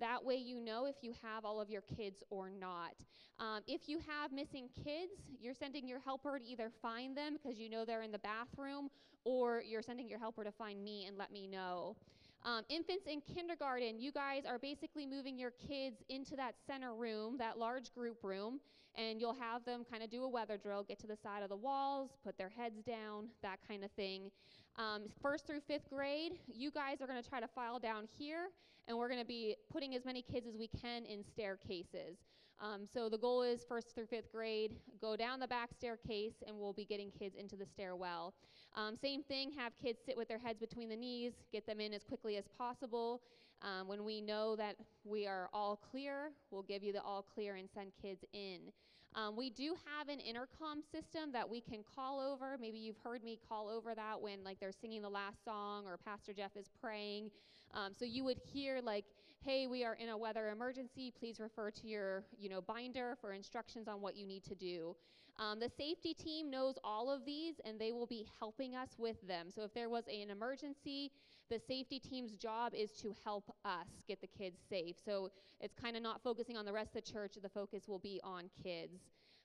That 0.00 0.24
way 0.24 0.36
you 0.36 0.60
know 0.60 0.86
if 0.86 0.96
you 1.02 1.12
have 1.22 1.44
all 1.44 1.60
of 1.60 1.70
your 1.70 1.82
kids 1.82 2.22
or 2.30 2.50
not. 2.50 2.94
Um, 3.38 3.62
if 3.66 3.88
you 3.88 3.98
have 4.06 4.32
missing 4.32 4.68
kids, 4.84 5.12
you're 5.40 5.54
sending 5.54 5.86
your 5.88 6.00
helper 6.00 6.38
to 6.38 6.44
either 6.44 6.70
find 6.82 7.16
them 7.16 7.36
because 7.42 7.58
you 7.58 7.70
know 7.70 7.84
they're 7.84 8.02
in 8.02 8.12
the 8.12 8.18
bathroom, 8.18 8.90
or 9.24 9.62
you're 9.66 9.82
sending 9.82 10.08
your 10.08 10.18
helper 10.18 10.44
to 10.44 10.52
find 10.52 10.82
me 10.82 11.06
and 11.06 11.16
let 11.16 11.32
me 11.32 11.46
know. 11.46 11.96
Um, 12.42 12.62
infants 12.70 13.06
in 13.06 13.20
kindergarten, 13.34 14.00
you 14.00 14.12
guys 14.12 14.44
are 14.48 14.58
basically 14.58 15.06
moving 15.06 15.38
your 15.38 15.50
kids 15.50 15.96
into 16.08 16.36
that 16.36 16.54
center 16.66 16.94
room, 16.94 17.36
that 17.38 17.58
large 17.58 17.92
group 17.92 18.24
room, 18.24 18.60
and 18.94 19.20
you'll 19.20 19.34
have 19.34 19.64
them 19.64 19.84
kind 19.88 20.02
of 20.02 20.10
do 20.10 20.24
a 20.24 20.28
weather 20.28 20.56
drill, 20.56 20.82
get 20.82 20.98
to 21.00 21.06
the 21.06 21.16
side 21.16 21.42
of 21.42 21.50
the 21.50 21.56
walls, 21.56 22.10
put 22.24 22.38
their 22.38 22.48
heads 22.48 22.82
down, 22.82 23.28
that 23.42 23.58
kind 23.68 23.84
of 23.84 23.90
thing. 23.92 24.30
Um, 24.76 25.02
first 25.20 25.46
through 25.46 25.60
fifth 25.60 25.90
grade, 25.90 26.32
you 26.52 26.70
guys 26.70 27.02
are 27.02 27.06
going 27.06 27.22
to 27.22 27.28
try 27.28 27.40
to 27.40 27.48
file 27.48 27.78
down 27.78 28.08
here, 28.18 28.48
and 28.88 28.96
we're 28.96 29.08
going 29.08 29.20
to 29.20 29.26
be 29.26 29.56
putting 29.70 29.94
as 29.94 30.06
many 30.06 30.22
kids 30.22 30.46
as 30.46 30.56
we 30.56 30.68
can 30.68 31.04
in 31.04 31.22
staircases. 31.22 32.16
Um, 32.60 32.82
so 32.92 33.08
the 33.08 33.16
goal 33.16 33.42
is 33.42 33.64
first 33.66 33.94
through 33.94 34.06
fifth 34.06 34.30
grade, 34.30 34.72
go 35.00 35.16
down 35.16 35.40
the 35.40 35.48
back 35.48 35.70
staircase, 35.72 36.42
and 36.46 36.58
we'll 36.58 36.74
be 36.74 36.84
getting 36.84 37.10
kids 37.10 37.34
into 37.34 37.56
the 37.56 37.64
stairwell. 37.64 38.34
Um, 38.76 38.96
same 39.00 39.22
thing, 39.22 39.50
have 39.56 39.72
kids 39.82 39.98
sit 40.04 40.16
with 40.16 40.28
their 40.28 40.38
heads 40.38 40.60
between 40.60 40.90
the 40.90 40.96
knees, 40.96 41.32
get 41.52 41.66
them 41.66 41.80
in 41.80 41.94
as 41.94 42.04
quickly 42.04 42.36
as 42.36 42.44
possible. 42.58 43.22
Um, 43.62 43.88
when 43.88 44.04
we 44.04 44.20
know 44.20 44.56
that 44.56 44.76
we 45.04 45.26
are 45.26 45.48
all 45.54 45.76
clear, 45.90 46.32
we'll 46.50 46.62
give 46.62 46.82
you 46.82 46.92
the 46.92 47.02
all 47.02 47.22
clear 47.22 47.56
and 47.56 47.68
send 47.74 47.92
kids 48.00 48.24
in. 48.32 48.72
Um, 49.14 49.36
we 49.36 49.50
do 49.50 49.74
have 49.84 50.08
an 50.08 50.20
intercom 50.20 50.82
system 50.82 51.32
that 51.32 51.48
we 51.48 51.60
can 51.60 51.82
call 51.96 52.20
over. 52.20 52.56
Maybe 52.60 52.78
you've 52.78 52.98
heard 53.02 53.24
me 53.24 53.38
call 53.48 53.68
over 53.68 53.94
that 53.94 54.20
when 54.20 54.44
like 54.44 54.60
they're 54.60 54.72
singing 54.72 55.02
the 55.02 55.10
last 55.10 55.44
song 55.44 55.86
or 55.86 55.96
Pastor 55.96 56.32
Jeff 56.32 56.56
is 56.56 56.70
praying. 56.80 57.30
Um, 57.74 57.92
so 57.92 58.04
you 58.04 58.24
would 58.24 58.38
hear 58.38 58.80
like, 58.80 59.04
"Hey, 59.44 59.66
we 59.66 59.84
are 59.84 59.94
in 59.94 60.10
a 60.10 60.16
weather 60.16 60.50
emergency. 60.50 61.10
Please 61.10 61.40
refer 61.40 61.70
to 61.72 61.86
your 61.88 62.24
you 62.38 62.48
know 62.48 62.60
binder 62.60 63.16
for 63.20 63.32
instructions 63.32 63.88
on 63.88 64.00
what 64.00 64.16
you 64.16 64.26
need 64.26 64.44
to 64.44 64.54
do." 64.54 64.96
Um, 65.38 65.58
the 65.58 65.70
safety 65.70 66.12
team 66.12 66.50
knows 66.50 66.74
all 66.84 67.10
of 67.10 67.24
these 67.24 67.54
and 67.64 67.80
they 67.80 67.92
will 67.92 68.06
be 68.06 68.26
helping 68.38 68.76
us 68.76 68.90
with 68.98 69.26
them. 69.26 69.50
So 69.50 69.62
if 69.62 69.72
there 69.72 69.88
was 69.88 70.04
an 70.06 70.28
emergency, 70.30 71.12
the 71.50 71.58
safety 71.58 71.98
team's 71.98 72.36
job 72.36 72.72
is 72.74 72.92
to 73.02 73.14
help 73.24 73.54
us 73.64 73.88
get 74.06 74.20
the 74.20 74.26
kids 74.26 74.58
safe. 74.68 74.96
So 75.04 75.30
it's 75.60 75.74
kind 75.74 75.96
of 75.96 76.02
not 76.02 76.22
focusing 76.22 76.56
on 76.56 76.64
the 76.64 76.72
rest 76.72 76.96
of 76.96 77.04
the 77.04 77.12
church, 77.12 77.34
the 77.42 77.48
focus 77.48 77.88
will 77.88 77.98
be 77.98 78.20
on 78.24 78.44
kids. 78.62 79.00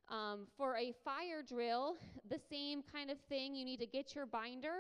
Um, 0.08 0.48
for 0.56 0.78
a 0.78 0.94
fire 1.04 1.42
drill, 1.48 1.96
the 2.30 2.40
same 2.50 2.84
kind 2.84 3.10
of 3.10 3.18
thing. 3.28 3.56
You 3.56 3.66
need 3.66 3.80
to 3.80 3.88
get 3.88 4.14
your 4.14 4.28
binder. 4.28 4.78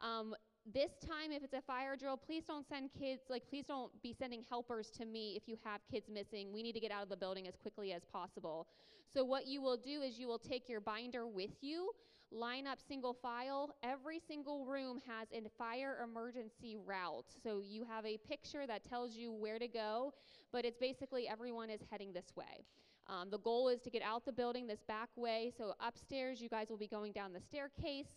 Um, 0.00 0.34
this 0.72 0.92
time, 1.04 1.32
if 1.32 1.42
it's 1.42 1.54
a 1.54 1.62
fire 1.62 1.96
drill, 1.96 2.16
please 2.16 2.44
don't 2.46 2.66
send 2.68 2.90
kids, 2.92 3.22
like, 3.28 3.42
please 3.48 3.64
don't 3.66 3.90
be 4.02 4.14
sending 4.16 4.44
helpers 4.48 4.90
to 4.90 5.06
me 5.06 5.34
if 5.34 5.48
you 5.48 5.56
have 5.64 5.80
kids 5.90 6.08
missing. 6.12 6.52
We 6.52 6.62
need 6.62 6.74
to 6.74 6.80
get 6.80 6.92
out 6.92 7.02
of 7.02 7.08
the 7.08 7.16
building 7.16 7.48
as 7.48 7.56
quickly 7.56 7.92
as 7.92 8.04
possible. 8.04 8.66
So, 9.12 9.24
what 9.24 9.46
you 9.46 9.62
will 9.62 9.78
do 9.78 10.02
is 10.02 10.18
you 10.18 10.28
will 10.28 10.38
take 10.38 10.68
your 10.68 10.80
binder 10.80 11.26
with 11.26 11.56
you, 11.62 11.90
line 12.30 12.66
up 12.66 12.78
single 12.86 13.14
file. 13.14 13.74
Every 13.82 14.20
single 14.26 14.64
room 14.64 15.00
has 15.06 15.28
a 15.32 15.48
fire 15.56 15.98
emergency 16.02 16.76
route. 16.76 17.26
So, 17.42 17.60
you 17.60 17.84
have 17.84 18.04
a 18.06 18.18
picture 18.18 18.66
that 18.66 18.84
tells 18.84 19.14
you 19.14 19.32
where 19.32 19.58
to 19.58 19.68
go, 19.68 20.12
but 20.52 20.64
it's 20.64 20.78
basically 20.78 21.28
everyone 21.28 21.70
is 21.70 21.80
heading 21.90 22.12
this 22.12 22.32
way. 22.36 22.64
Um, 23.06 23.30
the 23.30 23.38
goal 23.38 23.68
is 23.68 23.80
to 23.80 23.90
get 23.90 24.02
out 24.02 24.24
the 24.24 24.32
building 24.32 24.66
this 24.66 24.82
back 24.86 25.08
way. 25.16 25.50
So, 25.56 25.74
upstairs, 25.80 26.40
you 26.40 26.48
guys 26.48 26.68
will 26.68 26.76
be 26.76 26.88
going 26.88 27.12
down 27.12 27.32
the 27.32 27.40
staircase. 27.40 28.08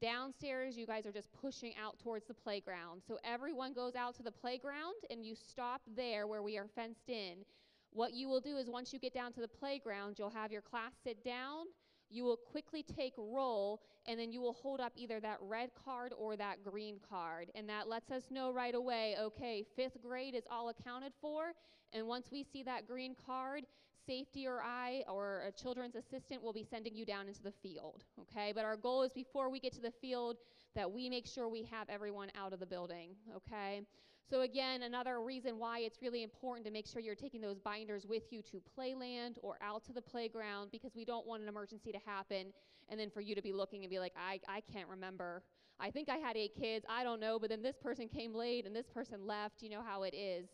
Downstairs, 0.00 0.76
you 0.76 0.86
guys 0.86 1.06
are 1.06 1.12
just 1.12 1.32
pushing 1.32 1.72
out 1.82 1.98
towards 1.98 2.26
the 2.26 2.34
playground. 2.34 3.02
So 3.08 3.18
everyone 3.24 3.72
goes 3.72 3.94
out 3.94 4.14
to 4.16 4.22
the 4.22 4.30
playground 4.30 4.94
and 5.10 5.24
you 5.24 5.34
stop 5.34 5.80
there 5.96 6.26
where 6.26 6.42
we 6.42 6.58
are 6.58 6.66
fenced 6.74 7.08
in. 7.08 7.44
What 7.92 8.12
you 8.12 8.28
will 8.28 8.40
do 8.40 8.58
is 8.58 8.68
once 8.68 8.92
you 8.92 8.98
get 8.98 9.14
down 9.14 9.32
to 9.32 9.40
the 9.40 9.48
playground, 9.48 10.16
you'll 10.18 10.28
have 10.30 10.52
your 10.52 10.60
class 10.60 10.92
sit 11.02 11.24
down. 11.24 11.66
You 12.10 12.24
will 12.24 12.36
quickly 12.36 12.82
take 12.82 13.14
roll, 13.16 13.80
and 14.06 14.18
then 14.18 14.32
you 14.32 14.40
will 14.40 14.52
hold 14.52 14.80
up 14.80 14.92
either 14.96 15.20
that 15.20 15.38
red 15.40 15.70
card 15.84 16.12
or 16.16 16.36
that 16.36 16.64
green 16.64 16.98
card. 17.08 17.50
And 17.54 17.68
that 17.68 17.88
lets 17.88 18.10
us 18.10 18.24
know 18.30 18.52
right 18.52 18.74
away 18.74 19.16
okay, 19.20 19.64
fifth 19.74 20.00
grade 20.02 20.34
is 20.34 20.44
all 20.50 20.68
accounted 20.68 21.12
for. 21.20 21.52
And 21.92 22.06
once 22.06 22.28
we 22.30 22.44
see 22.44 22.62
that 22.64 22.86
green 22.86 23.14
card, 23.26 23.64
safety 24.06 24.46
or 24.46 24.60
I 24.62 25.02
or 25.08 25.42
a 25.46 25.52
children's 25.52 25.96
assistant 25.96 26.42
will 26.42 26.52
be 26.52 26.64
sending 26.68 26.94
you 26.94 27.04
down 27.04 27.28
into 27.28 27.42
the 27.42 27.52
field. 27.62 28.04
Okay, 28.20 28.52
but 28.54 28.64
our 28.64 28.76
goal 28.76 29.02
is 29.02 29.12
before 29.12 29.50
we 29.50 29.58
get 29.58 29.72
to 29.74 29.80
the 29.80 29.92
field 30.00 30.36
that 30.74 30.90
we 30.90 31.08
make 31.10 31.26
sure 31.26 31.48
we 31.48 31.64
have 31.64 31.88
everyone 31.88 32.30
out 32.38 32.52
of 32.52 32.60
the 32.60 32.66
building. 32.66 33.10
Okay, 33.34 33.82
so, 34.28 34.40
again, 34.40 34.82
another 34.82 35.20
reason 35.20 35.58
why 35.58 35.80
it's 35.80 36.02
really 36.02 36.24
important 36.24 36.66
to 36.66 36.72
make 36.72 36.86
sure 36.86 37.00
you're 37.00 37.14
taking 37.14 37.40
those 37.40 37.60
binders 37.60 38.06
with 38.06 38.24
you 38.32 38.42
to 38.42 38.60
playland 38.76 39.36
or 39.40 39.56
out 39.62 39.84
to 39.84 39.92
the 39.92 40.02
playground 40.02 40.70
because 40.72 40.96
we 40.96 41.04
don't 41.04 41.26
want 41.26 41.42
an 41.42 41.48
emergency 41.48 41.92
to 41.92 41.98
happen 42.04 42.52
and 42.88 42.98
then 42.98 43.08
for 43.08 43.20
you 43.20 43.36
to 43.36 43.42
be 43.42 43.52
looking 43.52 43.84
and 43.84 43.90
be 43.90 44.00
like, 44.00 44.12
I, 44.16 44.40
I 44.48 44.62
can't 44.72 44.88
remember. 44.88 45.42
I 45.78 45.90
think 45.90 46.08
I 46.08 46.16
had 46.16 46.36
eight 46.36 46.54
kids. 46.58 46.84
I 46.88 47.04
don't 47.04 47.20
know, 47.20 47.38
but 47.38 47.50
then 47.50 47.62
this 47.62 47.76
person 47.76 48.08
came 48.08 48.34
late 48.34 48.66
and 48.66 48.74
this 48.74 48.88
person 48.88 49.26
left. 49.26 49.62
You 49.62 49.70
know 49.70 49.82
how 49.86 50.02
it 50.02 50.14
is. 50.14 50.48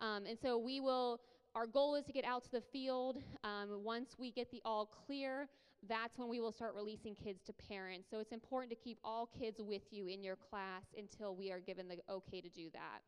Um, 0.00 0.26
and 0.26 0.38
so, 0.40 0.58
we 0.58 0.80
will. 0.80 1.20
Our 1.54 1.66
goal 1.68 1.94
is 1.94 2.04
to 2.06 2.12
get 2.12 2.24
out 2.24 2.42
to 2.44 2.50
the 2.50 2.60
field. 2.72 3.18
Um, 3.44 3.84
once 3.84 4.16
we 4.18 4.32
get 4.32 4.50
the 4.50 4.60
all 4.64 4.86
clear, 5.06 5.48
that's 5.88 6.18
when 6.18 6.28
we 6.28 6.40
will 6.40 6.52
start 6.52 6.74
releasing 6.74 7.14
kids 7.14 7.42
to 7.44 7.52
parents. 7.52 8.08
So 8.10 8.18
it's 8.18 8.32
important 8.32 8.70
to 8.70 8.76
keep 8.76 8.98
all 9.04 9.26
kids 9.38 9.60
with 9.60 9.82
you 9.90 10.06
in 10.08 10.22
your 10.22 10.36
class 10.36 10.82
until 10.98 11.36
we 11.36 11.52
are 11.52 11.60
given 11.60 11.88
the 11.88 11.98
okay 12.10 12.40
to 12.40 12.48
do 12.48 12.70
that. 12.72 13.02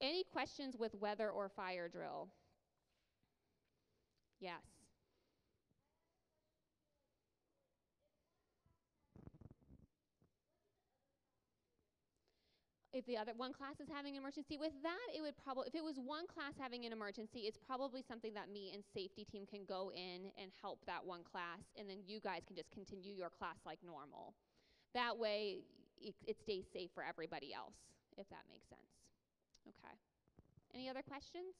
Any 0.00 0.24
questions 0.24 0.76
with 0.78 0.94
weather 0.94 1.28
or 1.30 1.48
fire 1.48 1.88
drill? 1.88 2.28
Yes. 4.40 4.62
if 12.92 13.06
the 13.06 13.16
other 13.16 13.32
one 13.36 13.52
class 13.52 13.78
is 13.80 13.88
having 13.88 14.16
an 14.16 14.20
emergency 14.20 14.58
with 14.58 14.72
that 14.82 15.06
it 15.14 15.22
would 15.22 15.36
probably 15.42 15.64
if 15.66 15.74
it 15.74 15.84
was 15.84 15.96
one 15.96 16.26
class 16.26 16.52
having 16.58 16.84
an 16.84 16.92
emergency 16.92 17.40
it's 17.40 17.56
probably 17.56 18.02
something 18.02 18.34
that 18.34 18.50
me 18.50 18.72
and 18.74 18.82
safety 18.92 19.24
team 19.24 19.46
can 19.46 19.64
go 19.64 19.92
in 19.94 20.30
and 20.40 20.50
help 20.60 20.84
that 20.86 21.04
one 21.04 21.22
class 21.22 21.62
and 21.78 21.88
then 21.88 21.98
you 22.06 22.20
guys 22.20 22.42
can 22.46 22.56
just 22.56 22.70
continue 22.72 23.14
your 23.14 23.30
class 23.30 23.56
like 23.64 23.78
normal 23.84 24.34
that 24.92 25.16
way 25.16 25.58
it, 26.02 26.14
it 26.26 26.36
stays 26.38 26.64
safe 26.72 26.90
for 26.92 27.04
everybody 27.04 27.54
else 27.54 27.78
if 28.18 28.28
that 28.28 28.42
makes 28.50 28.68
sense 28.68 28.99
okay 29.68 29.96
any 30.74 30.88
other 30.88 31.02
questions 31.02 31.54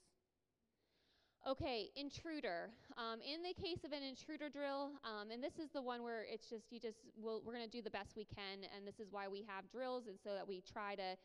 Okay, 1.47 1.89
intruder. 1.97 2.69
Um, 2.99 3.21
in 3.25 3.41
the 3.43 3.55
case 3.55 3.83
of 3.83 3.93
an 3.93 4.03
intruder 4.03 4.51
drill, 4.51 4.93
um, 5.05 5.31
and 5.33 5.43
this 5.43 5.59
is 5.59 5.71
the 5.73 5.81
one 5.81 6.03
where 6.03 6.23
it's 6.31 6.51
just, 6.51 6.71
you 6.71 6.79
just, 6.79 6.99
we'll, 7.17 7.41
we're 7.43 7.55
going 7.55 7.65
to 7.65 7.71
do 7.71 7.81
the 7.81 7.91
best 7.91 8.13
we 8.15 8.27
can, 8.27 8.69
and 8.77 8.87
this 8.87 9.01
is 9.01 9.09
why 9.11 9.27
we 9.27 9.43
have 9.49 9.65
drills, 9.73 10.07
and 10.07 10.19
so 10.23 10.35
that 10.35 10.47
we 10.47 10.61
try 10.61 10.95
to 10.97 11.17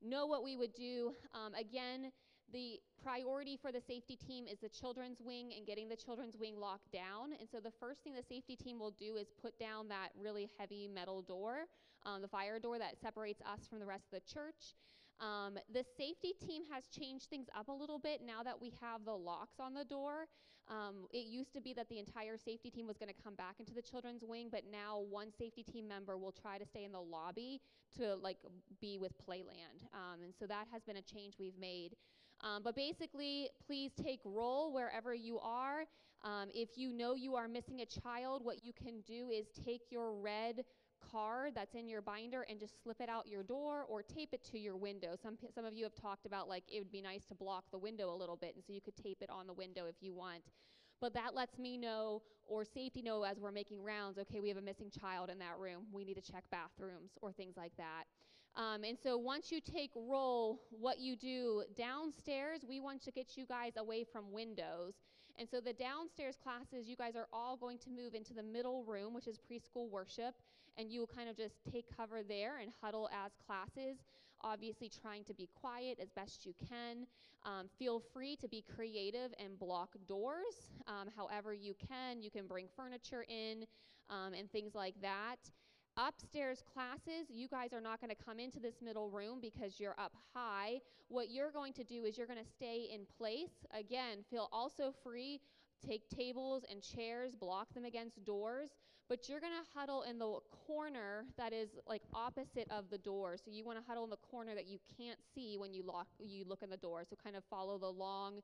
know 0.00 0.26
what 0.26 0.44
we 0.44 0.54
would 0.54 0.74
do. 0.74 1.12
Um, 1.34 1.54
again, 1.54 2.12
the 2.52 2.78
priority 3.02 3.56
for 3.56 3.72
the 3.72 3.80
safety 3.80 4.14
team 4.14 4.46
is 4.46 4.60
the 4.60 4.68
children's 4.68 5.20
wing 5.20 5.52
and 5.56 5.66
getting 5.66 5.88
the 5.88 5.96
children's 5.96 6.36
wing 6.36 6.54
locked 6.56 6.92
down. 6.92 7.32
And 7.40 7.48
so 7.50 7.58
the 7.58 7.72
first 7.80 8.04
thing 8.04 8.14
the 8.14 8.22
safety 8.22 8.54
team 8.54 8.78
will 8.78 8.92
do 8.92 9.16
is 9.16 9.28
put 9.42 9.58
down 9.58 9.88
that 9.88 10.10
really 10.16 10.50
heavy 10.56 10.86
metal 10.86 11.22
door, 11.22 11.66
um, 12.06 12.22
the 12.22 12.28
fire 12.28 12.60
door 12.60 12.78
that 12.78 13.00
separates 13.00 13.40
us 13.42 13.66
from 13.68 13.80
the 13.80 13.86
rest 13.86 14.04
of 14.12 14.22
the 14.22 14.32
church. 14.32 14.76
Um, 15.20 15.54
the 15.72 15.84
safety 15.96 16.32
team 16.46 16.62
has 16.70 16.86
changed 16.88 17.26
things 17.30 17.46
up 17.56 17.68
a 17.68 17.72
little 17.72 17.98
bit 17.98 18.20
now 18.24 18.42
that 18.42 18.60
we 18.60 18.72
have 18.80 19.04
the 19.04 19.14
locks 19.14 19.60
on 19.60 19.74
the 19.74 19.84
door. 19.84 20.26
Um, 20.68 21.06
it 21.12 21.26
used 21.26 21.52
to 21.52 21.60
be 21.60 21.74
that 21.74 21.88
the 21.88 21.98
entire 21.98 22.38
safety 22.38 22.70
team 22.70 22.86
was 22.86 22.96
going 22.96 23.12
to 23.14 23.22
come 23.22 23.34
back 23.34 23.56
into 23.60 23.74
the 23.74 23.82
children's 23.82 24.22
wing, 24.24 24.48
but 24.50 24.62
now 24.70 25.00
one 25.10 25.28
safety 25.36 25.62
team 25.62 25.86
member 25.86 26.16
will 26.16 26.32
try 26.32 26.58
to 26.58 26.64
stay 26.66 26.84
in 26.84 26.92
the 26.92 27.00
lobby 27.00 27.60
to 27.98 28.14
like 28.16 28.38
be 28.80 28.98
with 28.98 29.12
Playland. 29.18 29.84
Um, 29.92 30.22
and 30.24 30.32
so 30.38 30.46
that 30.46 30.66
has 30.72 30.82
been 30.82 30.96
a 30.96 31.02
change 31.02 31.34
we've 31.38 31.58
made. 31.58 31.96
Um, 32.42 32.62
but 32.62 32.74
basically, 32.74 33.50
please 33.66 33.92
take 34.02 34.20
roll 34.24 34.72
wherever 34.72 35.14
you 35.14 35.38
are. 35.38 35.84
Um, 36.22 36.48
if 36.54 36.70
you 36.76 36.92
know 36.92 37.14
you 37.14 37.34
are 37.36 37.46
missing 37.46 37.80
a 37.82 37.86
child, 37.86 38.44
what 38.44 38.64
you 38.64 38.72
can 38.72 39.02
do 39.06 39.30
is 39.30 39.46
take 39.64 39.82
your 39.90 40.14
red 40.14 40.64
that's 41.54 41.74
in 41.74 41.88
your 41.88 42.02
binder 42.02 42.44
and 42.48 42.58
just 42.58 42.82
slip 42.82 43.00
it 43.00 43.08
out 43.08 43.26
your 43.26 43.42
door 43.42 43.84
or 43.88 44.02
tape 44.02 44.30
it 44.32 44.42
to 44.52 44.58
your 44.58 44.76
window. 44.76 45.16
Some, 45.20 45.36
some 45.54 45.64
of 45.64 45.74
you 45.74 45.84
have 45.84 45.94
talked 45.94 46.26
about 46.26 46.48
like 46.48 46.64
it 46.68 46.80
would 46.80 46.92
be 46.92 47.02
nice 47.02 47.24
to 47.26 47.34
block 47.34 47.64
the 47.70 47.78
window 47.78 48.12
a 48.12 48.16
little 48.16 48.36
bit, 48.36 48.54
and 48.54 48.64
so 48.64 48.72
you 48.72 48.80
could 48.80 48.96
tape 48.96 49.18
it 49.20 49.30
on 49.30 49.46
the 49.46 49.52
window 49.52 49.86
if 49.86 49.96
you 50.00 50.14
want. 50.14 50.42
But 51.00 51.14
that 51.14 51.34
lets 51.34 51.58
me 51.58 51.76
know 51.76 52.22
or 52.46 52.64
safety 52.64 53.02
know 53.02 53.22
as 53.22 53.38
we're 53.38 53.52
making 53.52 53.82
rounds, 53.82 54.18
okay, 54.18 54.40
we 54.40 54.48
have 54.48 54.58
a 54.58 54.62
missing 54.62 54.90
child 54.90 55.30
in 55.30 55.38
that 55.38 55.58
room. 55.58 55.84
We 55.92 56.04
need 56.04 56.14
to 56.14 56.32
check 56.32 56.44
bathrooms 56.50 57.12
or 57.22 57.32
things 57.32 57.56
like 57.56 57.72
that. 57.78 58.04
Um, 58.56 58.84
and 58.84 58.96
so 59.02 59.16
once 59.16 59.50
you 59.50 59.60
take 59.60 59.90
roll, 59.96 60.60
what 60.70 61.00
you 61.00 61.16
do 61.16 61.64
downstairs, 61.76 62.60
we 62.68 62.80
want 62.80 63.02
to 63.02 63.10
get 63.10 63.36
you 63.36 63.46
guys 63.46 63.72
away 63.76 64.04
from 64.04 64.32
windows. 64.32 64.94
And 65.38 65.48
so 65.48 65.60
the 65.60 65.72
downstairs 65.72 66.36
classes, 66.42 66.86
you 66.86 66.96
guys 66.96 67.16
are 67.16 67.26
all 67.32 67.56
going 67.56 67.78
to 67.78 67.90
move 67.90 68.14
into 68.14 68.32
the 68.32 68.42
middle 68.42 68.84
room, 68.84 69.12
which 69.12 69.26
is 69.26 69.38
preschool 69.38 69.90
worship 69.90 70.34
and 70.76 70.90
you 70.90 71.00
will 71.00 71.06
kind 71.06 71.28
of 71.28 71.36
just 71.36 71.54
take 71.70 71.84
cover 71.96 72.22
there 72.22 72.58
and 72.58 72.70
huddle 72.80 73.08
as 73.12 73.32
classes. 73.46 73.98
Obviously, 74.42 74.90
trying 74.90 75.24
to 75.24 75.34
be 75.34 75.48
quiet 75.60 75.98
as 76.02 76.10
best 76.10 76.44
you 76.44 76.52
can. 76.68 77.06
Um, 77.44 77.68
feel 77.78 78.00
free 78.12 78.36
to 78.36 78.48
be 78.48 78.64
creative 78.74 79.32
and 79.38 79.58
block 79.58 79.90
doors 80.06 80.68
um, 80.86 81.08
however 81.16 81.54
you 81.54 81.74
can. 81.88 82.22
You 82.22 82.30
can 82.30 82.46
bring 82.46 82.66
furniture 82.76 83.24
in 83.28 83.64
um, 84.10 84.34
and 84.34 84.50
things 84.50 84.74
like 84.74 84.94
that. 85.02 85.36
Upstairs 85.96 86.62
classes, 86.72 87.28
you 87.28 87.48
guys 87.48 87.72
are 87.72 87.80
not 87.80 88.00
going 88.00 88.10
to 88.10 88.24
come 88.24 88.40
into 88.40 88.58
this 88.58 88.74
middle 88.82 89.08
room 89.10 89.38
because 89.40 89.78
you're 89.78 89.94
up 89.98 90.12
high. 90.34 90.80
What 91.08 91.30
you're 91.30 91.52
going 91.52 91.72
to 91.74 91.84
do 91.84 92.04
is 92.04 92.18
you're 92.18 92.26
going 92.26 92.42
to 92.42 92.50
stay 92.50 92.88
in 92.92 93.02
place. 93.18 93.64
Again, 93.72 94.24
feel 94.28 94.48
also 94.52 94.92
free. 95.04 95.40
Take 95.86 96.08
tables 96.08 96.64
and 96.70 96.82
chairs, 96.82 97.34
block 97.34 97.72
them 97.74 97.84
against 97.84 98.24
doors 98.24 98.70
but 99.08 99.28
you're 99.28 99.40
going 99.40 99.52
to 99.52 99.78
huddle 99.78 100.02
in 100.02 100.18
the 100.18 100.38
corner 100.66 101.26
that 101.36 101.52
is 101.52 101.68
like 101.86 102.02
opposite 102.14 102.66
of 102.70 102.88
the 102.90 102.98
door. 102.98 103.36
So 103.36 103.50
you 103.50 103.64
want 103.64 103.78
to 103.78 103.84
huddle 103.86 104.04
in 104.04 104.10
the 104.10 104.16
corner 104.16 104.54
that 104.54 104.66
you 104.66 104.78
can't 104.96 105.18
see 105.34 105.56
when 105.58 105.74
you 105.74 105.82
lock 105.84 106.06
you 106.18 106.44
look 106.46 106.62
in 106.62 106.70
the 106.70 106.76
door. 106.76 107.02
So 107.08 107.16
kind 107.22 107.36
of 107.36 107.44
follow 107.50 107.78
the 107.78 107.90
long 107.90 108.40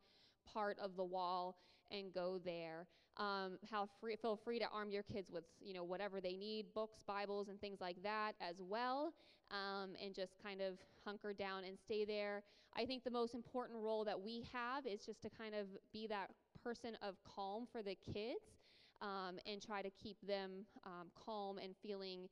part 0.52 0.78
of 0.78 0.96
the 0.96 1.04
wall 1.04 1.56
and 1.90 2.12
go 2.12 2.38
there. 2.44 2.86
Um, 3.20 3.58
how 3.70 3.86
free, 4.00 4.16
feel 4.16 4.34
free 4.34 4.58
to 4.58 4.66
arm 4.72 4.90
your 4.90 5.02
kids 5.02 5.30
with 5.30 5.44
you 5.60 5.74
know 5.74 5.84
whatever 5.84 6.20
they 6.20 6.36
need, 6.36 6.72
books, 6.74 7.02
Bibles, 7.06 7.48
and 7.48 7.60
things 7.60 7.78
like 7.80 8.02
that 8.02 8.32
as 8.40 8.56
well, 8.58 9.12
um, 9.50 9.90
and 10.02 10.14
just 10.14 10.42
kind 10.42 10.62
of 10.62 10.78
hunker 11.04 11.34
down 11.34 11.64
and 11.64 11.78
stay 11.78 12.06
there. 12.06 12.42
I 12.74 12.86
think 12.86 13.04
the 13.04 13.10
most 13.10 13.34
important 13.34 13.78
role 13.78 14.04
that 14.04 14.18
we 14.18 14.42
have 14.52 14.86
is 14.86 15.04
just 15.04 15.20
to 15.22 15.28
kind 15.28 15.54
of 15.54 15.66
be 15.92 16.06
that 16.06 16.30
person 16.64 16.96
of 17.02 17.16
calm 17.24 17.66
for 17.70 17.82
the 17.82 17.94
kids 17.94 18.56
um, 19.02 19.38
and 19.46 19.60
try 19.60 19.82
to 19.82 19.90
keep 19.90 20.16
them 20.26 20.66
um, 20.84 21.08
calm 21.14 21.58
and 21.58 21.74
feeling 21.82 22.28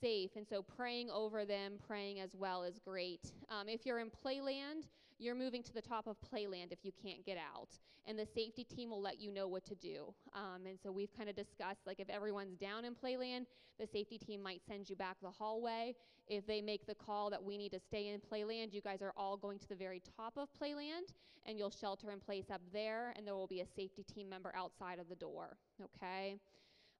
safe. 0.00 0.30
And 0.36 0.46
so 0.46 0.62
praying 0.62 1.10
over 1.10 1.44
them, 1.44 1.74
praying 1.86 2.20
as 2.20 2.34
well 2.36 2.64
is 2.64 2.78
great. 2.78 3.32
Um, 3.48 3.68
if 3.68 3.86
you're 3.86 4.00
in 4.00 4.10
Playland, 4.10 4.84
you're 5.18 5.34
moving 5.34 5.62
to 5.62 5.72
the 5.72 5.82
top 5.82 6.06
of 6.06 6.16
Playland 6.20 6.72
if 6.72 6.78
you 6.82 6.92
can't 7.02 7.24
get 7.24 7.36
out. 7.36 7.78
And 8.08 8.18
the 8.18 8.26
safety 8.26 8.62
team 8.62 8.90
will 8.90 9.02
let 9.02 9.20
you 9.20 9.32
know 9.32 9.48
what 9.48 9.64
to 9.66 9.74
do. 9.74 10.14
Um, 10.32 10.66
and 10.66 10.78
so 10.80 10.92
we've 10.92 11.12
kind 11.16 11.28
of 11.28 11.34
discussed 11.34 11.80
like 11.86 11.98
if 11.98 12.08
everyone's 12.08 12.56
down 12.56 12.84
in 12.84 12.94
Playland, 12.94 13.46
the 13.80 13.86
safety 13.86 14.18
team 14.18 14.42
might 14.42 14.62
send 14.68 14.88
you 14.88 14.96
back 14.96 15.16
the 15.20 15.30
hallway. 15.30 15.94
If 16.28 16.46
they 16.46 16.60
make 16.60 16.86
the 16.86 16.94
call 16.94 17.30
that 17.30 17.42
we 17.42 17.58
need 17.58 17.72
to 17.72 17.80
stay 17.80 18.08
in 18.08 18.20
Playland, 18.20 18.72
you 18.72 18.80
guys 18.80 19.02
are 19.02 19.12
all 19.16 19.36
going 19.36 19.58
to 19.58 19.68
the 19.68 19.74
very 19.74 20.02
top 20.16 20.34
of 20.36 20.48
Playland 20.60 21.12
and 21.46 21.58
you'll 21.58 21.70
shelter 21.70 22.10
in 22.10 22.20
place 22.20 22.46
up 22.52 22.60
there, 22.72 23.12
and 23.16 23.26
there 23.26 23.34
will 23.34 23.46
be 23.46 23.60
a 23.60 23.66
safety 23.76 24.02
team 24.02 24.28
member 24.28 24.52
outside 24.56 24.98
of 24.98 25.08
the 25.08 25.14
door. 25.14 25.56
Okay? 25.82 26.38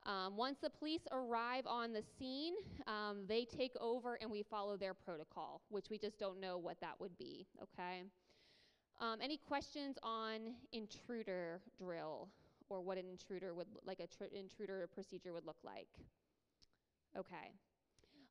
Um, 0.06 0.36
once 0.36 0.58
the 0.62 0.70
police 0.70 1.00
arrive 1.10 1.66
on 1.66 1.92
the 1.92 2.02
scene, 2.18 2.54
um, 2.86 3.24
they 3.26 3.44
take 3.44 3.72
over 3.80 4.16
and 4.20 4.30
we 4.30 4.44
follow 4.44 4.76
their 4.76 4.94
protocol, 4.94 5.62
which 5.68 5.90
we 5.90 5.98
just 5.98 6.16
don't 6.18 6.40
know 6.40 6.58
what 6.58 6.80
that 6.80 7.00
would 7.00 7.18
be, 7.18 7.46
okay? 7.60 8.04
Um, 9.00 9.18
any 9.20 9.36
questions 9.36 9.98
on 10.04 10.54
intruder 10.72 11.60
drill 11.76 12.28
or 12.68 12.80
what 12.80 12.98
an 12.98 13.08
intruder 13.10 13.52
would, 13.52 13.66
like 13.84 13.98
a 14.00 14.06
tr- 14.06 14.32
intruder 14.32 14.88
procedure 14.94 15.32
would 15.32 15.44
look 15.44 15.58
like? 15.64 15.88
Okay. 17.18 17.52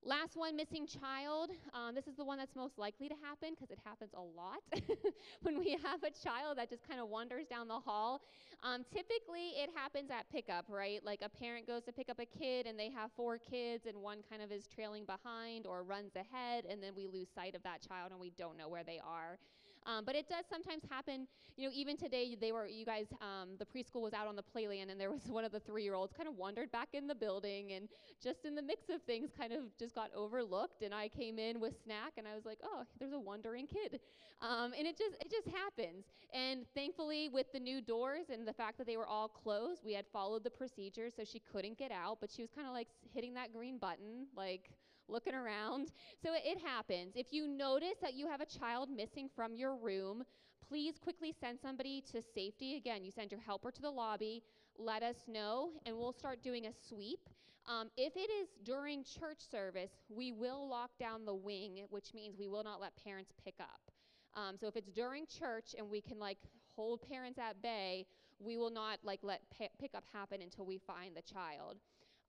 Last 0.08 0.38
one, 0.38 0.56
missing 0.56 0.86
child. 0.86 1.50
Um, 1.74 1.96
this 1.96 2.06
is 2.06 2.16
the 2.16 2.24
one 2.24 2.38
that's 2.38 2.56
most 2.56 2.78
likely 2.78 3.10
to 3.10 3.16
happen 3.24 3.56
because 3.56 3.72
it 3.72 3.80
happens 3.84 4.12
a 4.14 4.22
lot 4.22 4.62
when 5.42 5.58
we 5.58 5.72
have 5.84 6.04
a 6.04 6.12
child 6.12 6.60
that 6.60 6.70
just 6.70 6.88
kind 6.88 7.00
of 7.02 7.10
wanders 7.10 7.48
down 7.48 7.68
the 7.68 7.80
hall. 7.80 8.22
Um, 8.62 8.86
typically, 8.94 9.58
it 9.58 9.72
happens 9.74 10.12
at 10.12 10.30
pickup, 10.32 10.66
right? 10.70 11.04
Like 11.04 11.24
a 11.24 11.30
parent 11.30 11.66
goes 11.66 11.86
to 11.86 11.92
pick 11.92 12.10
up 12.10 12.20
a 12.20 12.26
kid 12.26 12.68
and 12.68 12.78
they 12.78 12.92
have 12.92 13.10
four 13.18 13.40
kids 13.40 13.88
and 13.88 13.98
one 13.98 14.20
kind 14.30 14.44
of 14.44 14.52
is 14.52 14.68
trailing 14.68 15.06
behind 15.06 15.66
or 15.66 15.82
runs 15.82 16.12
ahead, 16.16 16.66
and 16.70 16.84
then 16.84 16.92
we 16.96 17.08
lose 17.08 17.28
sight 17.34 17.56
of 17.56 17.64
that 17.64 17.82
child 17.82 18.12
and 18.12 18.20
we 18.20 18.30
don't 18.38 18.60
know 18.60 18.70
where 18.70 18.84
they 18.84 19.02
are. 19.04 19.40
Um, 19.86 20.04
but 20.06 20.16
it 20.16 20.28
does 20.28 20.46
sometimes 20.50 20.84
happen. 20.90 21.28
You 21.58 21.68
know, 21.68 21.74
even 21.76 21.98
today, 21.98 22.36
they 22.40 22.52
were 22.52 22.68
you 22.68 22.86
guys. 22.86 23.08
Um, 23.22 23.50
the 23.60 23.66
preschool 23.66 24.02
was 24.02 24.14
out 24.14 24.28
on 24.28 24.36
the 24.36 24.44
playland, 24.44 24.90
and 24.92 25.00
there 25.00 25.12
was 25.12 25.24
one 25.28 25.46
of 25.46 25.52
the 25.52 25.60
three-year-olds 25.60 26.14
kind 26.14 26.28
of 26.28 26.36
wandered 26.36 26.72
back 26.72 26.90
in 26.94 27.08
the 27.08 27.16
building, 27.16 27.74
and 27.74 27.88
just 28.22 28.46
in 28.46 28.56
the 28.56 28.62
mix 28.62 28.90
of 28.90 29.02
things, 29.04 29.30
kind 29.38 29.54
of 29.54 29.76
just 29.78 29.96
got 29.96 30.10
overlooked. 30.16 30.82
And 30.82 30.94
I 30.94 31.08
came 31.08 31.40
in 31.40 31.60
with 31.60 31.76
snack, 31.84 32.14
and 32.18 32.28
I 32.28 32.36
was 32.36 32.46
like, 32.46 32.60
oh, 32.64 32.84
there's 33.00 33.14
a 33.14 33.20
wandering 33.20 33.68
kid, 33.68 34.00
um, 34.42 34.74
and 34.78 34.88
it 34.88 34.98
just 34.98 35.16
it 35.22 35.32
just 35.32 35.48
happens. 35.56 36.06
And 36.34 36.66
thankfully, 36.74 37.30
with 37.30 37.52
the 37.54 37.60
new 37.60 37.82
doors 37.82 38.26
and 38.32 38.48
the 38.48 38.54
fact 38.54 38.78
that 38.80 38.88
they 38.88 38.98
were 38.98 39.08
all 39.08 39.28
closed, 39.28 39.84
we 39.86 39.94
had 39.94 40.06
followed 40.12 40.44
the 40.44 40.50
procedure, 40.50 41.10
so 41.10 41.24
she 41.24 41.40
couldn't 41.40 41.78
get 41.78 41.92
out. 41.92 42.18
But 42.20 42.32
she 42.32 42.42
was 42.42 42.52
kind 42.52 42.68
of 42.68 42.74
like 42.74 42.88
hitting 43.14 43.34
that 43.36 43.54
green 43.54 43.78
button, 43.78 44.28
like 44.36 44.72
looking 45.08 45.36
around. 45.36 45.92
So 46.22 46.32
it, 46.34 46.60
happens. 46.66 47.14
If 47.16 47.28
you 47.32 47.48
notice 47.48 47.98
that 48.02 48.16
you 48.16 48.28
have 48.28 48.42
a 48.42 48.46
child 48.46 48.90
missing 48.90 49.30
from 49.36 49.56
your 49.56 49.76
room, 49.76 50.24
please 50.68 50.96
quickly 51.02 51.34
send 51.40 51.60
somebody 51.62 52.04
to 52.12 52.22
safety. 52.22 52.76
Again, 52.76 53.04
you 53.04 53.12
send 53.12 53.32
your 53.32 53.42
helper 53.42 53.72
to 53.72 53.82
the 53.82 53.92
lobby, 53.92 54.42
let 54.78 55.04
us 55.04 55.18
know, 55.28 55.72
and 55.86 55.96
we'll 55.96 56.14
start 56.14 56.42
doing 56.42 56.66
a 56.66 56.72
sweep. 56.88 57.30
Um, 57.68 57.90
if 57.98 58.16
it 58.16 58.30
is 58.32 58.50
during 58.64 59.04
church 59.04 59.40
service, 59.50 59.92
we 60.10 60.32
will 60.32 60.68
lock 60.70 60.92
down 61.00 61.26
the 61.26 61.36
wing, 61.36 61.86
which 61.90 62.14
means 62.14 62.36
we 62.38 62.48
will 62.48 62.64
not 62.64 62.80
let 62.80 62.94
parents 63.04 63.32
pick 63.44 63.56
up. 63.60 63.92
Um, 64.36 64.56
so 64.60 64.68
if 64.68 64.76
it's 64.76 64.92
during 64.92 65.26
church 65.26 65.76
and 65.78 65.90
we 65.90 66.02
can 66.02 66.20
like 66.20 66.38
hold 66.76 67.02
parents 67.08 67.40
at 67.40 67.62
bay, 67.62 68.06
we 68.40 68.58
will 68.58 68.70
not 68.70 69.00
like 69.04 69.20
let 69.24 69.42
pa- 69.58 69.74
pickup 69.80 70.04
happen 70.14 70.42
until 70.42 70.66
we 70.66 70.78
find 70.78 71.16
the 71.16 71.22
child. 71.22 71.78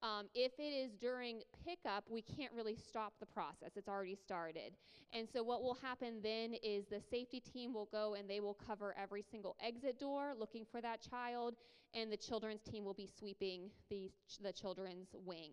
Um, 0.03 0.26
if 0.35 0.53
it 0.59 0.62
is 0.62 0.93
during 1.00 1.43
pickup, 1.65 2.05
we 2.09 2.23
can't 2.23 2.53
really 2.55 2.76
stop 2.76 3.15
the 3.19 3.26
process. 3.26 3.71
It's 3.76 3.88
already 3.88 4.15
started. 4.15 4.73
And 5.12 5.26
so, 5.33 5.43
what 5.43 5.62
will 5.62 5.75
happen 5.75 6.21
then 6.23 6.55
is 6.62 6.87
the 6.87 7.00
safety 7.00 7.41
team 7.41 7.73
will 7.73 7.88
go 7.91 8.15
and 8.15 8.29
they 8.29 8.41
will 8.41 8.55
cover 8.55 8.95
every 9.00 9.23
single 9.23 9.57
exit 9.65 9.99
door 9.99 10.35
looking 10.38 10.65
for 10.71 10.81
that 10.81 11.00
child, 11.00 11.55
and 11.95 12.12
the 12.12 12.17
children's 12.17 12.62
team 12.62 12.85
will 12.85 12.95
be 12.95 13.09
sweeping 13.19 13.71
the, 13.91 14.11
the 14.43 14.53
children's 14.53 15.09
wing. 15.25 15.53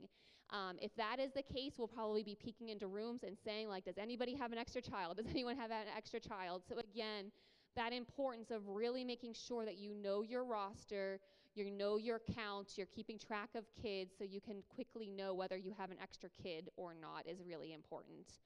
Um, 0.50 0.78
if 0.82 0.96
that 0.98 1.20
is 1.20 1.32
the 1.34 1.42
case, 1.42 1.74
we'll 1.78 1.88
probably 1.88 2.22
be 2.22 2.36
peeking 2.36 2.70
into 2.70 2.88
rooms 2.88 3.24
and 3.24 3.38
saying, 3.44 3.70
like, 3.70 3.86
does 3.86 3.98
anybody 3.98 4.36
have 4.36 4.52
an 4.52 4.58
extra 4.58 4.82
child? 4.82 5.18
Does 5.24 5.28
anyone 5.30 5.58
have 5.58 5.72
an 5.72 5.88
extra 5.96 6.20
child? 6.20 6.64
So, 6.68 6.76
again, 6.78 7.32
that 7.76 7.94
importance 7.94 8.52
of 8.52 8.68
really 8.68 9.04
making 9.04 9.34
sure 9.34 9.66
that 9.66 9.78
you 9.78 9.94
know 9.96 10.22
your 10.22 10.44
roster, 10.44 11.20
you 11.56 11.70
know 11.72 11.98
your 11.98 12.20
counts, 12.36 12.78
you're 12.78 12.88
keeping 12.88 13.18
track 13.20 13.50
of 13.56 13.66
kids 13.82 14.14
so 14.18 14.24
you 14.24 14.42
can 14.42 14.64
quickly 14.74 15.10
know 15.10 15.34
whether 15.34 15.58
you 15.58 15.74
have 15.78 15.92
an 15.92 15.98
extra 16.02 16.30
kid 16.30 16.70
or 16.78 16.94
not 17.00 17.28
is 17.28 17.42
really 17.46 17.74
important. 17.74 18.40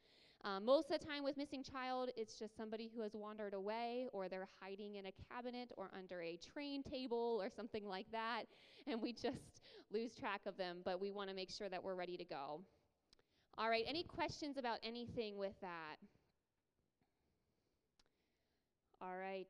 Um, 0.44 0.66
most 0.66 0.92
of 0.92 1.00
the 1.00 1.06
time 1.06 1.24
with 1.24 1.36
missing 1.36 1.64
child, 1.64 2.12
it's 2.16 2.38
just 2.38 2.56
somebody 2.56 2.92
who 2.96 3.02
has 3.02 3.14
wandered 3.16 3.54
away 3.54 4.08
or 4.14 4.30
they're 4.30 4.48
hiding 4.62 4.96
in 4.96 5.08
a 5.08 5.12
cabinet 5.34 5.72
or 5.78 5.90
under 5.98 6.22
a 6.22 6.38
train 6.54 6.84
table 6.84 7.40
or 7.42 7.50
something 7.50 7.88
like 7.88 8.06
that, 8.12 8.44
and 8.88 9.02
we 9.02 9.14
just 9.14 9.62
lose 9.92 10.16
track 10.16 10.42
of 10.46 10.56
them, 10.58 10.78
but 10.86 11.02
we 11.02 11.12
want 11.12 11.30
to 11.30 11.36
make 11.36 11.50
sure 11.50 11.70
that 11.70 11.84
we're 11.84 11.96
ready 11.96 12.18
to 12.18 12.26
go. 12.26 12.62
All 13.58 13.70
right, 13.70 13.84
any 13.88 14.04
questions 14.04 14.58
about 14.58 14.80
anything 14.84 15.38
with 15.38 15.60
that? 15.62 15.98
All 19.02 19.18
right. 19.18 19.48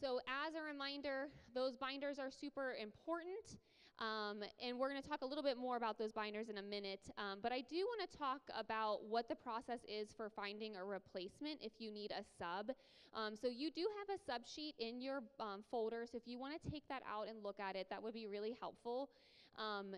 So, 0.00 0.20
as 0.28 0.54
a 0.54 0.62
reminder, 0.62 1.28
those 1.54 1.76
binders 1.76 2.18
are 2.18 2.30
super 2.30 2.74
important. 2.80 3.58
Um, 3.98 4.44
and 4.64 4.78
we're 4.78 4.90
going 4.90 5.02
to 5.02 5.08
talk 5.08 5.22
a 5.22 5.26
little 5.26 5.42
bit 5.42 5.58
more 5.58 5.76
about 5.76 5.98
those 5.98 6.12
binders 6.12 6.48
in 6.48 6.58
a 6.58 6.62
minute. 6.62 7.10
Um, 7.18 7.40
but 7.42 7.50
I 7.50 7.62
do 7.62 7.78
want 7.78 8.08
to 8.08 8.18
talk 8.18 8.40
about 8.56 9.04
what 9.04 9.28
the 9.28 9.34
process 9.34 9.80
is 9.88 10.12
for 10.16 10.30
finding 10.30 10.76
a 10.76 10.84
replacement 10.84 11.58
if 11.60 11.72
you 11.78 11.90
need 11.90 12.12
a 12.12 12.22
sub. 12.38 12.70
Um, 13.12 13.34
so 13.34 13.48
you 13.48 13.72
do 13.72 13.88
have 13.98 14.16
a 14.16 14.22
sub 14.22 14.46
sheet 14.46 14.74
in 14.78 15.00
your 15.00 15.22
um, 15.40 15.64
folder. 15.68 16.06
So 16.10 16.16
if 16.16 16.22
you 16.26 16.38
want 16.38 16.62
to 16.62 16.70
take 16.70 16.86
that 16.88 17.02
out 17.10 17.26
and 17.26 17.42
look 17.42 17.58
at 17.58 17.74
it, 17.74 17.88
that 17.90 18.00
would 18.00 18.14
be 18.14 18.28
really 18.28 18.56
helpful. 18.60 19.10
Um, 19.58 19.96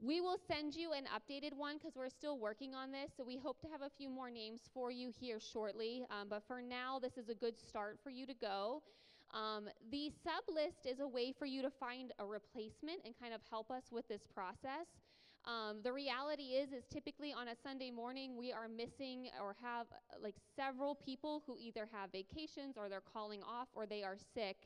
we 0.00 0.20
will 0.20 0.38
send 0.48 0.74
you 0.74 0.92
an 0.92 1.04
updated 1.04 1.56
one 1.56 1.76
because 1.78 1.94
we're 1.94 2.10
still 2.10 2.38
working 2.38 2.74
on 2.74 2.90
this. 2.90 3.12
So 3.16 3.24
we 3.24 3.36
hope 3.36 3.60
to 3.60 3.68
have 3.68 3.82
a 3.82 3.90
few 3.96 4.10
more 4.10 4.28
names 4.28 4.62
for 4.74 4.90
you 4.90 5.12
here 5.20 5.38
shortly. 5.38 6.04
Um, 6.10 6.28
but 6.28 6.42
for 6.48 6.60
now, 6.60 6.98
this 6.98 7.16
is 7.16 7.28
a 7.28 7.34
good 7.34 7.56
start 7.58 7.98
for 8.02 8.10
you 8.10 8.26
to 8.26 8.34
go. 8.34 8.82
Um, 9.36 9.68
the 9.90 10.10
sub 10.24 10.48
list 10.48 10.86
is 10.86 11.00
a 11.00 11.06
way 11.06 11.30
for 11.38 11.44
you 11.44 11.60
to 11.60 11.68
find 11.68 12.12
a 12.18 12.24
replacement 12.24 13.00
and 13.04 13.12
kind 13.20 13.34
of 13.34 13.42
help 13.50 13.70
us 13.70 13.84
with 13.92 14.08
this 14.08 14.22
process. 14.32 14.88
Um, 15.44 15.80
the 15.84 15.92
reality 15.92 16.56
is, 16.56 16.72
is 16.72 16.84
typically 16.90 17.34
on 17.34 17.48
a 17.48 17.54
Sunday 17.62 17.90
morning 17.90 18.36
we 18.36 18.50
are 18.50 18.66
missing 18.66 19.28
or 19.40 19.54
have 19.62 19.86
uh, 19.92 20.16
like 20.22 20.34
several 20.56 20.94
people 20.94 21.42
who 21.46 21.56
either 21.60 21.86
have 21.92 22.10
vacations 22.10 22.76
or 22.78 22.88
they're 22.88 23.02
calling 23.12 23.42
off 23.42 23.68
or 23.74 23.84
they 23.84 24.02
are 24.02 24.16
sick, 24.34 24.56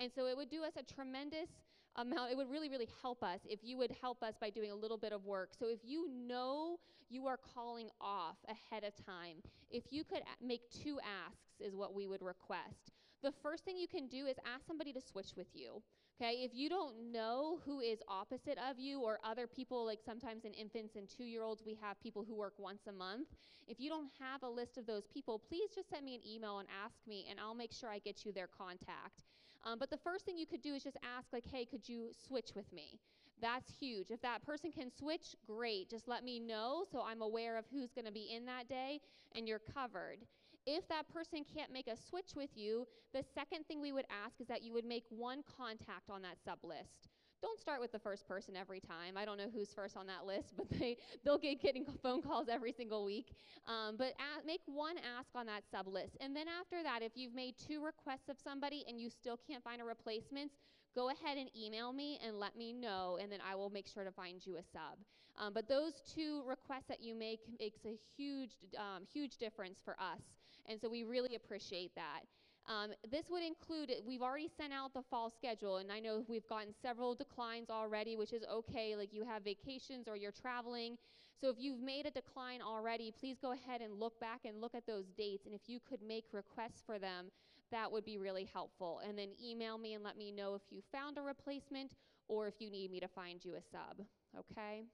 and 0.00 0.10
so 0.12 0.26
it 0.26 0.36
would 0.36 0.48
do 0.48 0.64
us 0.64 0.72
a 0.78 0.94
tremendous 0.94 1.50
amount. 1.96 2.32
It 2.32 2.36
would 2.36 2.50
really, 2.50 2.70
really 2.70 2.88
help 3.02 3.22
us 3.22 3.40
if 3.48 3.60
you 3.62 3.76
would 3.76 3.92
help 4.00 4.22
us 4.22 4.34
by 4.40 4.48
doing 4.48 4.72
a 4.72 4.74
little 4.74 4.98
bit 4.98 5.12
of 5.12 5.26
work. 5.26 5.50
So 5.56 5.66
if 5.68 5.80
you 5.84 6.08
know 6.10 6.78
you 7.10 7.26
are 7.26 7.38
calling 7.54 7.90
off 8.00 8.38
ahead 8.48 8.84
of 8.84 8.94
time, 9.04 9.36
if 9.70 9.84
you 9.90 10.02
could 10.02 10.22
make 10.42 10.62
two 10.70 10.98
asks, 10.98 11.60
is 11.60 11.76
what 11.76 11.94
we 11.94 12.08
would 12.08 12.22
request. 12.22 13.03
The 13.24 13.32
first 13.42 13.64
thing 13.64 13.78
you 13.78 13.88
can 13.88 14.06
do 14.06 14.26
is 14.26 14.36
ask 14.44 14.66
somebody 14.66 14.92
to 14.92 15.00
switch 15.00 15.32
with 15.34 15.46
you. 15.54 15.80
Okay, 16.20 16.44
if 16.44 16.50
you 16.52 16.68
don't 16.68 17.10
know 17.10 17.58
who 17.64 17.80
is 17.80 18.00
opposite 18.06 18.58
of 18.70 18.78
you 18.78 19.00
or 19.00 19.18
other 19.24 19.46
people, 19.46 19.86
like 19.86 20.00
sometimes 20.04 20.44
in 20.44 20.52
infants 20.52 20.94
and 20.94 21.08
two 21.08 21.24
year 21.24 21.42
olds, 21.42 21.62
we 21.64 21.74
have 21.80 21.98
people 22.02 22.22
who 22.22 22.34
work 22.34 22.52
once 22.58 22.82
a 22.86 22.92
month. 22.92 23.28
If 23.66 23.80
you 23.80 23.88
don't 23.88 24.10
have 24.20 24.42
a 24.42 24.48
list 24.48 24.76
of 24.76 24.84
those 24.86 25.06
people, 25.06 25.38
please 25.38 25.70
just 25.74 25.88
send 25.88 26.04
me 26.04 26.14
an 26.14 26.20
email 26.28 26.58
and 26.58 26.68
ask 26.84 26.96
me, 27.08 27.26
and 27.30 27.40
I'll 27.40 27.54
make 27.54 27.72
sure 27.72 27.88
I 27.88 27.98
get 27.98 28.26
you 28.26 28.32
their 28.32 28.46
contact. 28.46 29.24
Um, 29.64 29.78
but 29.78 29.88
the 29.88 29.96
first 29.96 30.26
thing 30.26 30.36
you 30.36 30.46
could 30.46 30.60
do 30.60 30.74
is 30.74 30.84
just 30.84 30.98
ask, 31.16 31.32
like, 31.32 31.46
hey, 31.50 31.64
could 31.64 31.88
you 31.88 32.10
switch 32.28 32.50
with 32.54 32.70
me? 32.74 33.00
That's 33.40 33.72
huge. 33.80 34.10
If 34.10 34.20
that 34.20 34.44
person 34.44 34.70
can 34.70 34.90
switch, 34.90 35.34
great. 35.46 35.88
Just 35.88 36.08
let 36.08 36.24
me 36.24 36.38
know 36.40 36.84
so 36.92 37.02
I'm 37.02 37.22
aware 37.22 37.56
of 37.56 37.64
who's 37.72 37.90
going 37.90 38.04
to 38.04 38.12
be 38.12 38.28
in 38.36 38.44
that 38.44 38.68
day 38.68 39.00
and 39.34 39.48
you're 39.48 39.62
covered. 39.74 40.18
If 40.66 40.88
that 40.88 41.08
person 41.12 41.44
can't 41.54 41.72
make 41.72 41.88
a 41.88 41.96
switch 41.96 42.32
with 42.34 42.50
you, 42.54 42.86
the 43.12 43.22
second 43.34 43.66
thing 43.66 43.80
we 43.80 43.92
would 43.92 44.06
ask 44.24 44.40
is 44.40 44.46
that 44.48 44.62
you 44.62 44.72
would 44.72 44.84
make 44.84 45.04
one 45.10 45.42
contact 45.56 46.10
on 46.10 46.22
that 46.22 46.36
sub 46.44 46.58
list. 46.62 47.08
Don't 47.42 47.60
start 47.60 47.78
with 47.82 47.92
the 47.92 47.98
first 47.98 48.26
person 48.26 48.56
every 48.56 48.80
time. 48.80 49.18
I 49.18 49.26
don't 49.26 49.36
know 49.36 49.50
who's 49.52 49.70
first 49.70 49.98
on 49.98 50.06
that 50.06 50.24
list, 50.24 50.54
but 50.56 50.66
they, 50.70 50.96
they'll 51.24 51.36
get 51.36 51.60
getting 51.60 51.84
phone 52.02 52.22
calls 52.22 52.48
every 52.48 52.72
single 52.72 53.04
week. 53.04 53.34
Um, 53.66 53.96
but 53.98 54.14
make 54.46 54.60
one 54.64 54.96
ask 55.18 55.28
on 55.34 55.44
that 55.46 55.64
sub 55.70 55.86
list. 55.86 56.16
And 56.20 56.34
then 56.34 56.46
after 56.48 56.82
that, 56.82 57.02
if 57.02 57.12
you've 57.14 57.34
made 57.34 57.56
two 57.58 57.84
requests 57.84 58.30
of 58.30 58.38
somebody 58.42 58.84
and 58.88 58.98
you 58.98 59.10
still 59.10 59.38
can't 59.46 59.62
find 59.62 59.82
a 59.82 59.84
replacement, 59.84 60.52
go 60.94 61.10
ahead 61.10 61.38
and 61.38 61.48
email 61.56 61.92
me 61.92 62.18
and 62.26 62.38
let 62.38 62.56
me 62.56 62.72
know, 62.72 63.18
and 63.20 63.30
then 63.30 63.40
I 63.48 63.54
will 63.54 63.70
make 63.70 63.86
sure 63.86 64.04
to 64.04 64.12
find 64.12 64.44
you 64.44 64.56
a 64.56 64.62
sub. 64.62 64.98
Um, 65.36 65.52
but 65.52 65.68
those 65.68 65.94
two 66.14 66.42
requests 66.46 66.86
that 66.88 67.02
you 67.02 67.14
make 67.14 67.40
makes 67.58 67.84
a 67.84 67.98
huge, 68.16 68.52
um, 68.78 69.02
huge 69.12 69.36
difference 69.36 69.80
for 69.84 69.94
us, 69.94 70.22
and 70.66 70.80
so 70.80 70.88
we 70.88 71.02
really 71.02 71.34
appreciate 71.34 71.94
that. 71.96 72.20
Um, 72.66 72.92
this 73.10 73.26
would 73.30 73.42
include, 73.42 73.92
we've 74.06 74.22
already 74.22 74.48
sent 74.56 74.72
out 74.72 74.94
the 74.94 75.02
fall 75.10 75.30
schedule, 75.30 75.76
and 75.78 75.92
I 75.92 76.00
know 76.00 76.24
we've 76.28 76.48
gotten 76.48 76.72
several 76.80 77.14
declines 77.14 77.68
already, 77.68 78.16
which 78.16 78.32
is 78.32 78.42
okay. 78.50 78.96
Like 78.96 79.12
you 79.12 79.24
have 79.24 79.44
vacations 79.44 80.08
or 80.08 80.16
you're 80.16 80.32
traveling. 80.32 80.96
So 81.40 81.50
if 81.50 81.56
you've 81.58 81.80
made 81.80 82.06
a 82.06 82.10
decline 82.10 82.62
already, 82.62 83.12
please 83.20 83.36
go 83.42 83.52
ahead 83.52 83.82
and 83.82 84.00
look 84.00 84.18
back 84.18 84.40
and 84.46 84.62
look 84.62 84.74
at 84.74 84.86
those 84.86 85.04
dates. 85.16 85.44
And 85.44 85.54
if 85.54 85.62
you 85.66 85.78
could 85.86 86.00
make 86.00 86.24
requests 86.32 86.82
for 86.86 86.98
them, 86.98 87.26
that 87.70 87.90
would 87.90 88.04
be 88.04 88.18
really 88.18 88.44
helpful. 88.52 89.00
And 89.06 89.18
then 89.18 89.30
email 89.42 89.78
me 89.78 89.94
and 89.94 90.04
let 90.04 90.16
me 90.16 90.32
know 90.32 90.54
if 90.54 90.62
you 90.70 90.82
found 90.92 91.18
a 91.18 91.22
replacement 91.22 91.92
or 92.28 92.46
if 92.46 92.54
you 92.60 92.70
need 92.70 92.90
me 92.90 93.00
to 93.00 93.08
find 93.08 93.44
you 93.44 93.54
a 93.56 93.62
sub. 93.62 94.04
Okay? 94.38 94.84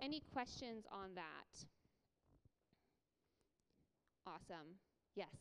Any 0.00 0.20
questions 0.32 0.84
on 0.92 1.14
that? 1.14 1.64
Awesome. 4.26 4.78
Yes. 5.14 5.36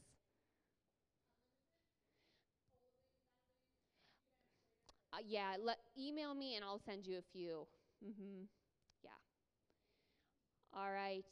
Uh, 5.14 5.18
yeah, 5.26 5.56
let, 5.62 5.78
email 5.98 6.34
me 6.34 6.56
and 6.56 6.64
I'll 6.64 6.80
send 6.86 7.06
you 7.06 7.18
a 7.18 7.22
few. 7.34 7.68
Mm-hmm. 8.04 8.44
Yeah. 9.04 9.12
All 10.74 10.92
right. 10.92 11.26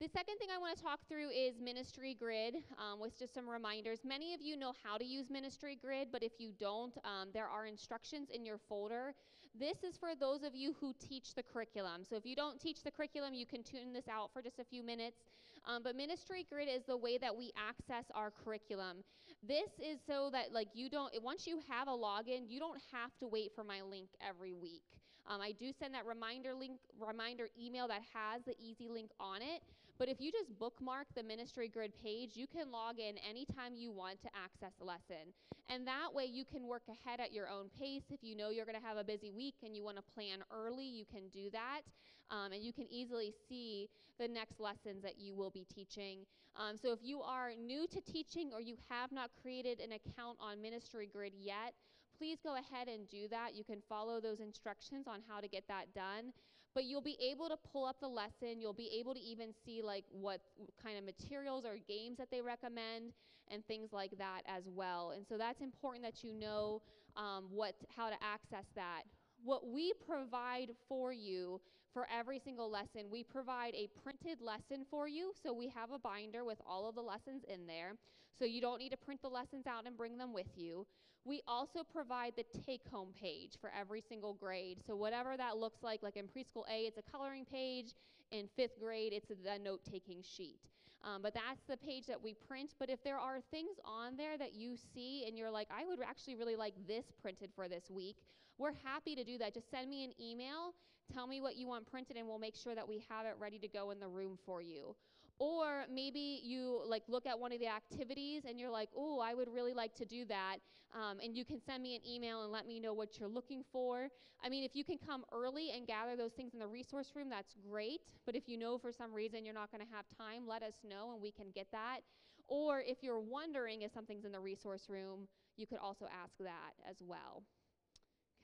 The 0.00 0.08
second 0.08 0.38
thing 0.38 0.48
I 0.50 0.56
want 0.56 0.74
to 0.78 0.82
talk 0.82 1.00
through 1.06 1.28
is 1.28 1.60
Ministry 1.60 2.16
Grid 2.18 2.54
um, 2.78 3.00
with 3.00 3.18
just 3.18 3.34
some 3.34 3.46
reminders. 3.46 3.98
Many 4.02 4.32
of 4.32 4.40
you 4.40 4.56
know 4.56 4.72
how 4.82 4.96
to 4.96 5.04
use 5.04 5.28
Ministry 5.28 5.76
Grid, 5.78 6.08
but 6.10 6.22
if 6.22 6.32
you 6.38 6.52
don't, 6.58 6.96
um, 7.04 7.28
there 7.34 7.46
are 7.46 7.66
instructions 7.66 8.30
in 8.30 8.46
your 8.46 8.56
folder. 8.56 9.12
This 9.54 9.84
is 9.84 9.98
for 9.98 10.14
those 10.18 10.42
of 10.42 10.54
you 10.54 10.74
who 10.80 10.94
teach 11.06 11.34
the 11.34 11.42
curriculum. 11.42 12.00
So 12.08 12.16
if 12.16 12.24
you 12.24 12.34
don't 12.34 12.58
teach 12.58 12.82
the 12.82 12.90
curriculum, 12.90 13.34
you 13.34 13.44
can 13.44 13.62
tune 13.62 13.92
this 13.92 14.08
out 14.08 14.30
for 14.32 14.40
just 14.40 14.58
a 14.58 14.64
few 14.64 14.82
minutes. 14.82 15.18
Um, 15.66 15.82
but 15.84 15.94
Ministry 15.94 16.46
Grid 16.50 16.68
is 16.74 16.84
the 16.84 16.96
way 16.96 17.18
that 17.18 17.36
we 17.36 17.52
access 17.54 18.06
our 18.14 18.30
curriculum. 18.30 19.04
This 19.46 19.68
is 19.82 19.98
so 20.06 20.30
that 20.32 20.50
like 20.50 20.68
you 20.72 20.88
don't 20.88 21.12
once 21.22 21.46
you 21.46 21.60
have 21.68 21.88
a 21.88 21.90
login, 21.90 22.48
you 22.48 22.58
don't 22.58 22.80
have 22.90 23.14
to 23.18 23.26
wait 23.26 23.52
for 23.54 23.64
my 23.64 23.82
link 23.82 24.08
every 24.26 24.54
week. 24.54 24.80
Um, 25.28 25.42
I 25.42 25.52
do 25.52 25.72
send 25.78 25.92
that 25.92 26.06
reminder 26.06 26.54
link 26.54 26.78
reminder 26.98 27.48
email 27.62 27.86
that 27.88 28.00
has 28.14 28.42
the 28.46 28.54
easy 28.58 28.88
link 28.88 29.10
on 29.20 29.42
it. 29.42 29.60
But 30.00 30.08
if 30.08 30.18
you 30.18 30.32
just 30.32 30.58
bookmark 30.58 31.08
the 31.14 31.22
ministry 31.22 31.68
grid 31.68 31.92
page, 32.02 32.30
you 32.32 32.46
can 32.46 32.72
log 32.72 32.98
in 32.98 33.18
anytime 33.18 33.76
you 33.76 33.92
want 33.92 34.22
to 34.22 34.28
access 34.34 34.72
a 34.80 34.84
lesson. 34.84 35.36
And 35.68 35.86
that 35.86 36.14
way 36.14 36.24
you 36.24 36.46
can 36.46 36.66
work 36.66 36.84
ahead 36.88 37.20
at 37.20 37.34
your 37.34 37.50
own 37.50 37.66
pace. 37.78 38.04
If 38.10 38.20
you 38.22 38.34
know 38.34 38.48
you're 38.48 38.64
going 38.64 38.80
to 38.80 38.86
have 38.86 38.96
a 38.96 39.04
busy 39.04 39.30
week 39.30 39.56
and 39.62 39.76
you 39.76 39.84
want 39.84 39.98
to 39.98 40.02
plan 40.14 40.38
early, 40.50 40.86
you 40.86 41.04
can 41.04 41.28
do 41.28 41.50
that. 41.50 41.82
Um, 42.30 42.52
and 42.52 42.64
you 42.64 42.72
can 42.72 42.86
easily 42.90 43.34
see 43.46 43.90
the 44.18 44.26
next 44.26 44.58
lessons 44.58 45.02
that 45.02 45.18
you 45.18 45.34
will 45.34 45.50
be 45.50 45.66
teaching. 45.72 46.20
Um, 46.56 46.78
so 46.80 46.92
if 46.92 47.00
you 47.02 47.20
are 47.20 47.50
new 47.54 47.86
to 47.88 48.00
teaching 48.00 48.52
or 48.54 48.62
you 48.62 48.76
have 48.88 49.12
not 49.12 49.28
created 49.42 49.80
an 49.80 49.92
account 49.92 50.38
on 50.40 50.62
Ministry 50.62 51.10
Grid 51.12 51.34
yet, 51.38 51.74
please 52.16 52.38
go 52.42 52.56
ahead 52.56 52.88
and 52.88 53.06
do 53.10 53.28
that. 53.28 53.50
You 53.54 53.64
can 53.64 53.82
follow 53.86 54.18
those 54.18 54.40
instructions 54.40 55.06
on 55.06 55.20
how 55.28 55.40
to 55.40 55.48
get 55.48 55.64
that 55.68 55.92
done 55.94 56.32
but 56.74 56.84
you'll 56.84 57.02
be 57.02 57.16
able 57.20 57.48
to 57.48 57.56
pull 57.72 57.84
up 57.84 57.96
the 58.00 58.08
lesson. 58.08 58.60
You'll 58.60 58.72
be 58.72 58.90
able 58.98 59.14
to 59.14 59.20
even 59.20 59.52
see 59.64 59.82
like 59.82 60.04
what 60.10 60.40
kind 60.82 60.98
of 60.98 61.04
materials 61.04 61.64
or 61.64 61.76
games 61.88 62.18
that 62.18 62.30
they 62.30 62.40
recommend 62.40 63.12
and 63.48 63.66
things 63.66 63.92
like 63.92 64.16
that 64.18 64.42
as 64.46 64.64
well. 64.68 65.12
And 65.16 65.26
so 65.28 65.36
that's 65.36 65.60
important 65.60 66.04
that 66.04 66.22
you 66.22 66.32
know 66.32 66.82
um, 67.16 67.46
what 67.50 67.74
how 67.94 68.08
to 68.08 68.16
access 68.22 68.66
that. 68.76 69.02
What 69.42 69.66
we 69.68 69.92
provide 70.06 70.70
for 70.88 71.12
you 71.12 71.60
for 71.92 72.06
every 72.16 72.38
single 72.38 72.70
lesson, 72.70 73.10
we 73.10 73.24
provide 73.24 73.74
a 73.74 73.88
printed 74.02 74.40
lesson 74.40 74.84
for 74.88 75.08
you. 75.08 75.32
So 75.42 75.52
we 75.52 75.68
have 75.68 75.90
a 75.90 75.98
binder 75.98 76.44
with 76.44 76.58
all 76.66 76.88
of 76.88 76.94
the 76.94 77.02
lessons 77.02 77.42
in 77.52 77.66
there. 77.66 77.94
So 78.38 78.44
you 78.44 78.60
don't 78.60 78.78
need 78.78 78.90
to 78.90 78.96
print 78.96 79.22
the 79.22 79.28
lessons 79.28 79.66
out 79.66 79.86
and 79.86 79.96
bring 79.96 80.16
them 80.16 80.32
with 80.32 80.46
you. 80.56 80.86
We 81.24 81.42
also 81.46 81.80
provide 81.84 82.32
the 82.36 82.44
take 82.66 82.82
home 82.90 83.08
page 83.20 83.52
for 83.60 83.70
every 83.78 84.00
single 84.00 84.34
grade. 84.34 84.78
So, 84.86 84.96
whatever 84.96 85.36
that 85.36 85.58
looks 85.58 85.82
like, 85.82 86.02
like 86.02 86.16
in 86.16 86.26
preschool 86.26 86.64
A, 86.70 86.82
it's 86.82 86.98
a 86.98 87.02
coloring 87.02 87.44
page. 87.44 87.94
In 88.30 88.48
fifth 88.56 88.78
grade, 88.80 89.12
it's 89.12 89.28
the 89.28 89.58
note 89.62 89.80
taking 89.90 90.22
sheet. 90.22 90.60
Um, 91.02 91.22
but 91.22 91.34
that's 91.34 91.62
the 91.68 91.76
page 91.76 92.06
that 92.06 92.22
we 92.22 92.34
print. 92.34 92.74
But 92.78 92.90
if 92.90 93.02
there 93.02 93.18
are 93.18 93.40
things 93.50 93.76
on 93.84 94.16
there 94.16 94.38
that 94.38 94.54
you 94.54 94.76
see 94.94 95.24
and 95.26 95.36
you're 95.36 95.50
like, 95.50 95.68
I 95.70 95.84
would 95.86 95.98
actually 96.00 96.36
really 96.36 96.56
like 96.56 96.74
this 96.86 97.06
printed 97.20 97.50
for 97.54 97.68
this 97.68 97.90
week, 97.90 98.16
we're 98.58 98.74
happy 98.84 99.14
to 99.14 99.24
do 99.24 99.38
that. 99.38 99.54
Just 99.54 99.70
send 99.70 99.88
me 99.88 100.04
an 100.04 100.12
email, 100.20 100.74
tell 101.12 101.26
me 101.26 101.40
what 101.40 101.56
you 101.56 101.66
want 101.66 101.90
printed, 101.90 102.16
and 102.16 102.26
we'll 102.28 102.38
make 102.38 102.54
sure 102.54 102.74
that 102.74 102.86
we 102.86 103.02
have 103.08 103.26
it 103.26 103.34
ready 103.38 103.58
to 103.58 103.68
go 103.68 103.90
in 103.90 103.98
the 103.98 104.08
room 104.08 104.38
for 104.44 104.60
you. 104.60 104.94
Or 105.40 105.86
maybe 105.92 106.40
you 106.44 106.82
like 106.86 107.02
look 107.08 107.26
at 107.26 107.38
one 107.38 107.50
of 107.50 107.60
the 107.60 107.66
activities 107.66 108.42
and 108.46 108.60
you're 108.60 108.70
like, 108.70 108.90
oh, 108.94 109.20
I 109.20 109.32
would 109.32 109.48
really 109.48 109.72
like 109.72 109.94
to 109.96 110.04
do 110.04 110.26
that. 110.26 110.58
Um, 110.94 111.18
and 111.24 111.34
you 111.34 111.46
can 111.46 111.60
send 111.64 111.82
me 111.82 111.96
an 111.96 112.02
email 112.06 112.42
and 112.42 112.52
let 112.52 112.66
me 112.66 112.78
know 112.78 112.92
what 112.92 113.18
you're 113.18 113.28
looking 113.28 113.64
for. 113.72 114.08
I 114.44 114.50
mean, 114.50 114.64
if 114.64 114.76
you 114.76 114.84
can 114.84 114.98
come 114.98 115.24
early 115.32 115.70
and 115.74 115.86
gather 115.86 116.14
those 116.14 116.32
things 116.32 116.52
in 116.52 116.60
the 116.60 116.66
resource 116.66 117.12
room, 117.16 117.30
that's 117.30 117.54
great. 117.70 118.00
But 118.26 118.36
if 118.36 118.48
you 118.48 118.58
know 118.58 118.76
for 118.76 118.92
some 118.92 119.14
reason 119.14 119.46
you're 119.46 119.54
not 119.54 119.72
going 119.72 119.84
to 119.84 119.90
have 119.94 120.04
time, 120.18 120.46
let 120.46 120.62
us 120.62 120.74
know 120.86 121.12
and 121.12 121.22
we 121.22 121.30
can 121.30 121.46
get 121.54 121.68
that. 121.72 122.00
Or 122.46 122.82
if 122.86 122.98
you're 123.02 123.20
wondering 123.20 123.80
if 123.80 123.92
something's 123.92 124.26
in 124.26 124.32
the 124.32 124.40
resource 124.40 124.90
room, 124.90 125.26
you 125.56 125.66
could 125.66 125.78
also 125.78 126.04
ask 126.22 126.36
that 126.40 126.74
as 126.88 126.96
well. 127.00 127.44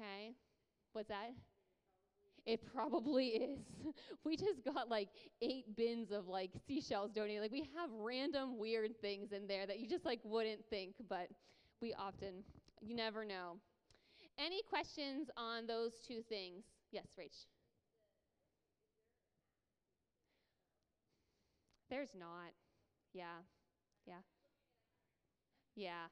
Okay? 0.01 0.33
What's 0.93 1.09
that? 1.09 1.33
It 2.47 2.61
probably 2.73 3.27
is. 3.29 3.59
we 4.25 4.37
just 4.37 4.65
got 4.65 4.89
like 4.89 5.09
eight 5.43 5.75
bins 5.77 6.13
of 6.13 6.29
like 6.29 6.53
seashells 6.67 7.11
donated. 7.13 7.43
Like 7.43 7.53
we 7.53 7.69
have 7.77 7.91
random 7.93 8.59
weird 8.59 9.01
things 9.01 9.33
in 9.33 9.47
there 9.49 9.67
that 9.67 9.81
you 9.81 9.89
just 9.89 10.05
like 10.05 10.21
wouldn't 10.25 10.65
think, 10.71 10.95
but 11.09 11.29
we 11.83 11.93
often, 11.95 12.45
you 12.81 12.95
never 12.95 13.25
know. 13.25 13.57
Any 14.39 14.63
questions 14.63 15.31
on 15.37 15.67
those 15.67 15.95
two 16.07 16.23
things? 16.29 16.65
Yes, 16.93 17.07
Rach. 17.19 17.47
There's 21.89 22.15
not. 22.15 22.53
Yeah. 23.13 23.43
Yeah. 24.07 24.23
Yeah. 25.77 26.09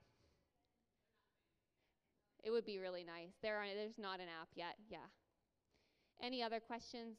It 2.44 2.51
would 2.51 2.64
be 2.64 2.79
really 2.79 3.03
nice. 3.05 3.33
There 3.42 3.57
are 3.57 3.66
there's 3.75 3.99
not 3.99 4.20
an 4.20 4.29
app 4.29 4.49
yet. 4.55 4.77
Yeah. 4.88 5.07
Any 6.22 6.42
other 6.42 6.61
questions? 6.61 7.16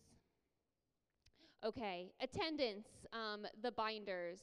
Okay, 1.64 2.12
attendance, 2.22 2.88
um, 3.14 3.46
the 3.62 3.72
binders. 3.72 4.40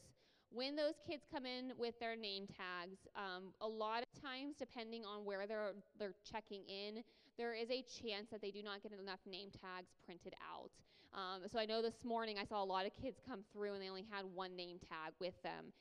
When 0.51 0.77
those 0.77 0.95
kids 1.07 1.25
come 1.33 1.47
in 1.47 1.73
with 1.79 1.99
their 1.99 2.17
name 2.17 2.47
tags, 2.47 2.99
um, 3.17 3.55
a 3.61 3.69
lot 3.69 4.03
of 4.03 4.23
times, 4.23 4.57
depending 4.59 5.05
on 5.05 5.25
where 5.25 5.47
they're, 5.47 5.73
they're 5.99 6.15
checking 6.31 6.63
in, 6.69 7.03
there 7.39 7.55
is 7.55 7.71
a 7.71 7.83
chance 7.83 8.29
that 8.31 8.43
they 8.43 8.51
do 8.51 8.63
not 8.63 8.83
get 8.83 8.93
enough 8.93 9.21
name 9.27 9.49
tags 9.51 9.93
printed 10.05 10.35
out. 10.43 10.71
Um, 11.15 11.43
so 11.51 11.59
I 11.59 11.65
know 11.65 11.81
this 11.83 12.05
morning 12.05 12.39
I 12.41 12.45
saw 12.45 12.63
a 12.63 12.65
lot 12.65 12.87
of 12.87 12.93
kids 12.93 13.21
come 13.27 13.41
through 13.53 13.75
and 13.75 13.83
they 13.83 13.89
only 13.89 14.07
had 14.11 14.25
one 14.35 14.57
name 14.57 14.79
tag 14.79 15.13
with 15.21 15.41
them. 15.43 15.73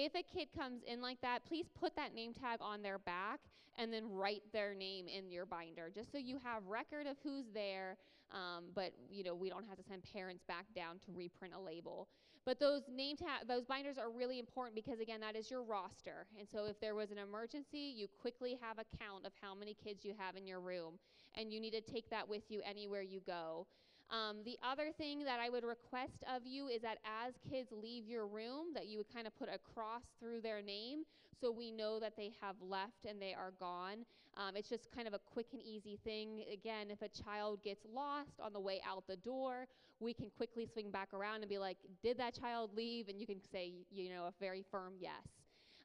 If 0.00 0.14
a 0.14 0.22
kid 0.22 0.46
comes 0.56 0.82
in 0.86 1.02
like 1.02 1.20
that, 1.22 1.44
please 1.44 1.66
put 1.74 1.96
that 1.96 2.14
name 2.14 2.32
tag 2.32 2.60
on 2.62 2.82
their 2.82 3.00
back 3.00 3.40
and 3.76 3.92
then 3.92 4.08
write 4.08 4.42
their 4.52 4.72
name 4.72 5.06
in 5.08 5.28
your 5.28 5.44
binder, 5.44 5.90
just 5.92 6.12
so 6.12 6.18
you 6.18 6.38
have 6.44 6.64
record 6.68 7.08
of 7.08 7.16
who's 7.24 7.46
there. 7.52 7.96
Um, 8.30 8.66
but 8.76 8.92
you 9.10 9.24
know 9.24 9.34
we 9.34 9.48
don't 9.48 9.64
have 9.66 9.76
to 9.76 9.82
send 9.82 10.04
parents 10.12 10.44
back 10.46 10.66
down 10.76 11.00
to 11.06 11.12
reprint 11.12 11.52
a 11.52 11.58
label. 11.58 12.06
But 12.44 12.60
those 12.60 12.82
name 12.88 13.16
tag, 13.16 13.48
those 13.48 13.64
binders 13.64 13.98
are 13.98 14.08
really 14.08 14.38
important 14.38 14.76
because 14.76 15.00
again, 15.00 15.18
that 15.20 15.34
is 15.34 15.50
your 15.50 15.64
roster. 15.64 16.26
And 16.38 16.46
so 16.48 16.66
if 16.66 16.78
there 16.80 16.94
was 16.94 17.10
an 17.10 17.18
emergency, 17.18 17.92
you 17.96 18.06
quickly 18.20 18.56
have 18.62 18.78
a 18.78 18.84
count 19.02 19.26
of 19.26 19.32
how 19.42 19.52
many 19.52 19.74
kids 19.74 20.04
you 20.04 20.14
have 20.16 20.36
in 20.36 20.46
your 20.46 20.60
room, 20.60 21.00
and 21.34 21.52
you 21.52 21.58
need 21.58 21.72
to 21.72 21.80
take 21.80 22.08
that 22.10 22.28
with 22.28 22.42
you 22.48 22.62
anywhere 22.64 23.02
you 23.02 23.20
go. 23.26 23.66
Um, 24.10 24.38
the 24.44 24.56
other 24.62 24.90
thing 24.96 25.24
that 25.24 25.38
I 25.38 25.50
would 25.50 25.64
request 25.64 26.24
of 26.34 26.46
you 26.46 26.68
is 26.68 26.80
that 26.82 26.98
as 27.04 27.34
kids 27.50 27.68
leave 27.72 28.06
your 28.06 28.26
room, 28.26 28.68
that 28.74 28.86
you 28.86 28.98
would 28.98 29.12
kind 29.12 29.26
of 29.26 29.38
put 29.38 29.48
a 29.48 29.58
cross 29.74 30.02
through 30.18 30.40
their 30.40 30.62
name 30.62 31.02
so 31.40 31.50
we 31.52 31.70
know 31.70 32.00
that 32.00 32.16
they 32.16 32.32
have 32.40 32.56
left 32.62 33.04
and 33.06 33.20
they 33.20 33.34
are 33.34 33.52
gone. 33.60 34.06
Um, 34.36 34.56
it's 34.56 34.68
just 34.68 34.90
kind 34.92 35.06
of 35.06 35.14
a 35.14 35.18
quick 35.18 35.46
and 35.52 35.60
easy 35.62 35.98
thing. 36.04 36.44
Again, 36.52 36.90
if 36.90 37.02
a 37.02 37.08
child 37.08 37.62
gets 37.62 37.84
lost 37.92 38.40
on 38.42 38.52
the 38.52 38.60
way 38.60 38.80
out 38.88 39.04
the 39.06 39.16
door, 39.16 39.66
we 40.00 40.14
can 40.14 40.30
quickly 40.36 40.66
swing 40.66 40.90
back 40.90 41.12
around 41.12 41.40
and 41.42 41.48
be 41.48 41.58
like, 41.58 41.76
Did 42.02 42.18
that 42.18 42.38
child 42.38 42.70
leave? 42.74 43.08
And 43.08 43.20
you 43.20 43.26
can 43.26 43.40
say, 43.52 43.72
you 43.90 44.10
know, 44.10 44.24
a 44.24 44.32
very 44.40 44.64
firm 44.70 44.94
yes. 44.98 45.26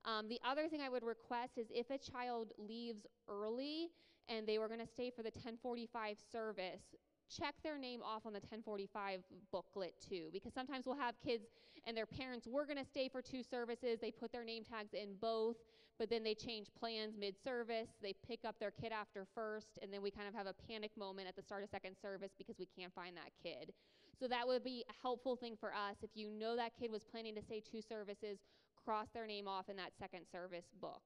Um, 0.05 0.27
the 0.27 0.39
other 0.47 0.67
thing 0.67 0.81
I 0.81 0.89
would 0.89 1.03
request 1.03 1.57
is 1.57 1.67
if 1.73 1.89
a 1.89 1.97
child 1.97 2.51
leaves 2.57 3.05
early 3.27 3.89
and 4.29 4.45
they 4.47 4.57
were 4.57 4.67
going 4.67 4.79
to 4.79 4.87
stay 4.87 5.09
for 5.09 5.23
the 5.23 5.29
1045 5.29 6.17
service, 6.31 6.95
check 7.29 7.55
their 7.63 7.77
name 7.77 8.01
off 8.01 8.25
on 8.25 8.33
the 8.33 8.39
1045 8.39 9.21
booklet 9.51 9.93
too 9.99 10.29
because 10.31 10.53
sometimes 10.53 10.85
we'll 10.85 10.95
have 10.95 11.15
kids 11.23 11.45
and 11.85 11.95
their 11.95 12.05
parents 12.05 12.47
were 12.47 12.65
going 12.65 12.77
to 12.77 12.85
stay 12.85 13.09
for 13.09 13.21
two 13.21 13.43
services 13.43 13.99
they 14.01 14.11
put 14.11 14.31
their 14.31 14.43
name 14.43 14.63
tags 14.63 14.93
in 14.93 15.15
both 15.19 15.57
but 15.99 16.09
then 16.09 16.23
they 16.23 16.33
change 16.33 16.67
plans 16.77 17.15
mid-service 17.17 17.89
they 18.01 18.13
pick 18.27 18.39
up 18.45 18.59
their 18.59 18.71
kid 18.71 18.91
after 18.91 19.25
first 19.35 19.79
and 19.81 19.91
then 19.93 20.01
we 20.01 20.11
kind 20.11 20.27
of 20.27 20.33
have 20.33 20.47
a 20.47 20.53
panic 20.67 20.91
moment 20.97 21.27
at 21.27 21.35
the 21.35 21.41
start 21.41 21.63
of 21.63 21.69
second 21.69 21.95
service 22.01 22.31
because 22.37 22.57
we 22.59 22.67
can't 22.77 22.93
find 22.93 23.15
that 23.15 23.31
kid. 23.41 23.73
So 24.19 24.27
that 24.27 24.47
would 24.47 24.63
be 24.63 24.83
a 24.89 24.93
helpful 25.01 25.35
thing 25.35 25.55
for 25.59 25.73
us 25.73 25.97
if 26.01 26.11
you 26.13 26.29
know 26.29 26.55
that 26.55 26.73
kid 26.79 26.91
was 26.91 27.03
planning 27.03 27.35
to 27.35 27.41
stay 27.41 27.61
two 27.61 27.81
services 27.81 28.39
cross 28.83 29.07
their 29.13 29.27
name 29.27 29.47
off 29.47 29.69
in 29.69 29.77
that 29.77 29.91
second 29.97 30.25
service 30.29 30.65
book. 30.81 31.03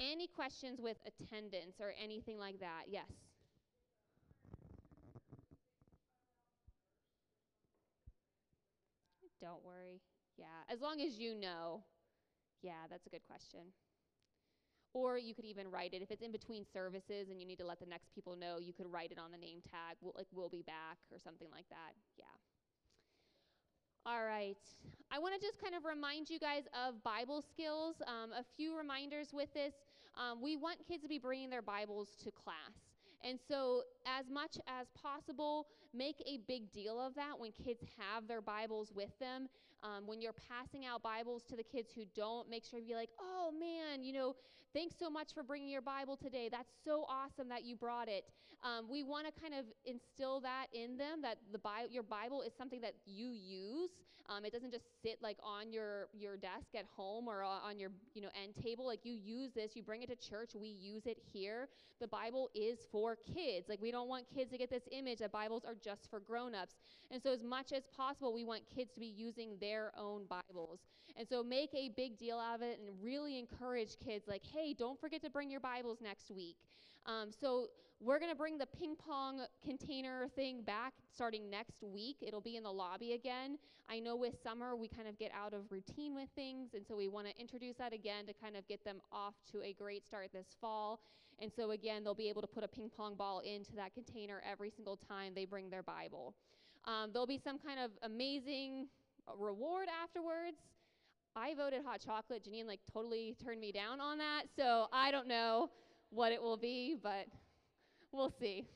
Any 0.00 0.26
questions 0.26 0.80
with 0.80 0.98
attendance 1.06 1.76
or 1.80 1.94
anything 2.02 2.38
like 2.38 2.60
that? 2.60 2.84
Yes 2.88 3.25
Don't 9.46 9.64
worry. 9.64 10.02
Yeah, 10.36 10.66
as 10.68 10.80
long 10.80 11.00
as 11.00 11.20
you 11.20 11.32
know. 11.32 11.84
Yeah, 12.62 12.90
that's 12.90 13.06
a 13.06 13.10
good 13.10 13.22
question. 13.22 13.60
Or 14.92 15.18
you 15.18 15.36
could 15.36 15.44
even 15.44 15.70
write 15.70 15.94
it 15.94 16.02
if 16.02 16.10
it's 16.10 16.22
in 16.22 16.32
between 16.32 16.64
services 16.64 17.28
and 17.30 17.40
you 17.40 17.46
need 17.46 17.60
to 17.60 17.66
let 17.66 17.78
the 17.78 17.86
next 17.86 18.12
people 18.12 18.34
know. 18.34 18.58
You 18.58 18.72
could 18.72 18.90
write 18.90 19.12
it 19.12 19.18
on 19.18 19.30
the 19.30 19.38
name 19.38 19.60
tag, 19.62 19.98
we'll, 20.00 20.14
like 20.16 20.26
"We'll 20.32 20.48
be 20.48 20.62
back" 20.62 20.98
or 21.12 21.20
something 21.20 21.46
like 21.52 21.68
that. 21.70 21.94
Yeah. 22.18 22.24
All 24.04 24.24
right. 24.24 24.58
I 25.12 25.20
want 25.20 25.34
to 25.34 25.40
just 25.40 25.62
kind 25.62 25.76
of 25.76 25.84
remind 25.84 26.28
you 26.28 26.40
guys 26.40 26.64
of 26.74 27.00
Bible 27.04 27.40
skills. 27.40 28.02
Um, 28.08 28.32
a 28.32 28.44
few 28.56 28.76
reminders 28.76 29.28
with 29.32 29.52
this. 29.54 29.74
Um, 30.16 30.42
we 30.42 30.56
want 30.56 30.78
kids 30.88 31.02
to 31.04 31.08
be 31.08 31.18
bringing 31.18 31.50
their 31.50 31.62
Bibles 31.62 32.08
to 32.24 32.32
class. 32.32 32.85
And 33.26 33.40
so, 33.48 33.82
as 34.06 34.30
much 34.30 34.56
as 34.68 34.86
possible, 35.02 35.66
make 35.92 36.22
a 36.26 36.38
big 36.46 36.70
deal 36.70 37.00
of 37.00 37.14
that 37.16 37.38
when 37.38 37.50
kids 37.50 37.82
have 37.98 38.28
their 38.28 38.40
Bibles 38.40 38.92
with 38.94 39.18
them. 39.18 39.48
Um, 39.82 40.06
when 40.06 40.20
you're 40.20 40.32
passing 40.48 40.86
out 40.86 41.02
Bibles 41.02 41.42
to 41.48 41.56
the 41.56 41.64
kids 41.64 41.90
who 41.92 42.04
don't, 42.14 42.48
make 42.48 42.64
sure 42.64 42.78
you 42.78 42.86
be 42.86 42.94
like, 42.94 43.10
oh 43.20 43.50
man, 43.58 44.04
you 44.04 44.12
know, 44.12 44.36
thanks 44.72 44.94
so 44.96 45.10
much 45.10 45.34
for 45.34 45.42
bringing 45.42 45.68
your 45.68 45.82
Bible 45.82 46.16
today. 46.16 46.48
That's 46.50 46.70
so 46.84 47.04
awesome 47.08 47.48
that 47.48 47.64
you 47.64 47.74
brought 47.74 48.08
it. 48.08 48.24
Um, 48.62 48.86
we 48.88 49.02
want 49.02 49.26
to 49.26 49.40
kind 49.40 49.54
of 49.54 49.64
instill 49.84 50.40
that 50.42 50.66
in 50.72 50.96
them 50.96 51.20
that 51.22 51.38
the 51.52 51.58
Bi- 51.58 51.88
your 51.90 52.04
Bible 52.04 52.42
is 52.42 52.52
something 52.56 52.80
that 52.82 52.94
you 53.04 53.32
use. 53.32 53.90
Um, 54.28 54.44
it 54.44 54.52
doesn't 54.52 54.72
just 54.72 54.84
sit 55.02 55.18
like 55.22 55.38
on 55.42 55.72
your 55.72 56.08
your 56.12 56.36
desk 56.36 56.74
at 56.74 56.84
home 56.96 57.28
or 57.28 57.42
on 57.42 57.78
your 57.78 57.90
you 58.14 58.22
know 58.22 58.28
end 58.42 58.54
table. 58.62 58.86
Like 58.86 59.00
you 59.04 59.12
use 59.12 59.52
this, 59.54 59.74
you 59.74 59.82
bring 59.82 60.02
it 60.02 60.08
to 60.08 60.16
church. 60.16 60.50
We 60.54 60.68
use 60.68 61.06
it 61.06 61.18
here. 61.32 61.68
The 62.00 62.08
Bible 62.08 62.50
is 62.54 62.78
for 62.90 63.16
kids. 63.16 63.68
Like 63.68 63.80
we 63.80 63.90
don't 63.90 64.08
want 64.08 64.26
kids 64.34 64.50
to 64.50 64.58
get 64.58 64.70
this 64.70 64.88
image 64.92 65.18
that 65.18 65.32
Bibles 65.32 65.64
are 65.64 65.74
just 65.82 66.10
for 66.10 66.20
grown-ups. 66.20 66.74
And 67.10 67.22
so 67.22 67.32
as 67.32 67.42
much 67.42 67.72
as 67.72 67.84
possible, 67.96 68.34
we 68.34 68.44
want 68.44 68.62
kids 68.74 68.92
to 68.94 69.00
be 69.00 69.06
using 69.06 69.56
their 69.60 69.92
own 69.98 70.22
Bibles. 70.28 70.80
And 71.16 71.26
so 71.26 71.42
make 71.42 71.70
a 71.74 71.90
big 71.96 72.18
deal 72.18 72.38
out 72.38 72.56
of 72.56 72.62
it 72.62 72.78
and 72.78 72.90
really 73.02 73.38
encourage 73.38 73.98
kids 74.04 74.26
like, 74.28 74.42
hey, 74.44 74.74
don't 74.74 75.00
forget 75.00 75.22
to 75.22 75.30
bring 75.30 75.50
your 75.50 75.60
Bibles 75.60 75.98
next 76.02 76.30
week. 76.30 76.56
Um, 77.06 77.30
so 77.40 77.68
we're 78.00 78.18
going 78.18 78.30
to 78.30 78.36
bring 78.36 78.58
the 78.58 78.66
ping 78.66 78.94
pong 78.94 79.40
container 79.64 80.28
thing 80.36 80.62
back 80.62 80.92
starting 81.14 81.48
next 81.48 81.82
week. 81.82 82.16
It'll 82.20 82.40
be 82.40 82.56
in 82.56 82.62
the 82.62 82.72
lobby 82.72 83.12
again. 83.12 83.58
I 83.88 84.00
know 84.00 84.16
with 84.16 84.34
summer 84.42 84.76
we 84.76 84.88
kind 84.88 85.08
of 85.08 85.18
get 85.18 85.30
out 85.32 85.54
of 85.54 85.70
routine 85.70 86.14
with 86.14 86.28
things, 86.34 86.74
and 86.74 86.84
so 86.86 86.96
we 86.96 87.08
want 87.08 87.26
to 87.28 87.40
introduce 87.40 87.76
that 87.76 87.92
again 87.92 88.26
to 88.26 88.34
kind 88.34 88.56
of 88.56 88.66
get 88.68 88.84
them 88.84 89.00
off 89.12 89.34
to 89.52 89.62
a 89.62 89.72
great 89.72 90.04
start 90.04 90.28
this 90.32 90.56
fall. 90.60 91.00
And 91.38 91.50
so 91.54 91.70
again, 91.70 92.02
they'll 92.02 92.14
be 92.14 92.28
able 92.28 92.42
to 92.42 92.46
put 92.46 92.64
a 92.64 92.68
ping 92.68 92.90
pong 92.94 93.14
ball 93.14 93.40
into 93.40 93.74
that 93.76 93.94
container 93.94 94.42
every 94.50 94.70
single 94.70 94.96
time 94.96 95.32
they 95.34 95.44
bring 95.44 95.70
their 95.70 95.82
Bible. 95.82 96.34
Um, 96.84 97.10
there'll 97.12 97.26
be 97.26 97.40
some 97.42 97.58
kind 97.58 97.78
of 97.80 97.90
amazing 98.02 98.88
reward 99.38 99.88
afterwards. 100.02 100.58
I 101.34 101.54
voted 101.54 101.82
hot 101.84 102.00
chocolate. 102.00 102.44
Janine 102.44 102.66
like 102.66 102.80
totally 102.92 103.36
turned 103.42 103.60
me 103.60 103.72
down 103.72 104.00
on 104.00 104.18
that, 104.18 104.44
so 104.56 104.86
I 104.92 105.10
don't 105.10 105.28
know 105.28 105.70
what 106.10 106.32
it 106.32 106.42
will 106.42 106.56
be, 106.56 106.96
but 107.02 107.26
we'll 108.16 108.32
see. 108.40 108.66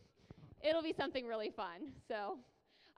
It'll 0.62 0.82
be 0.82 0.92
something 0.92 1.26
really 1.26 1.50
fun. 1.50 1.92
So 2.06 2.38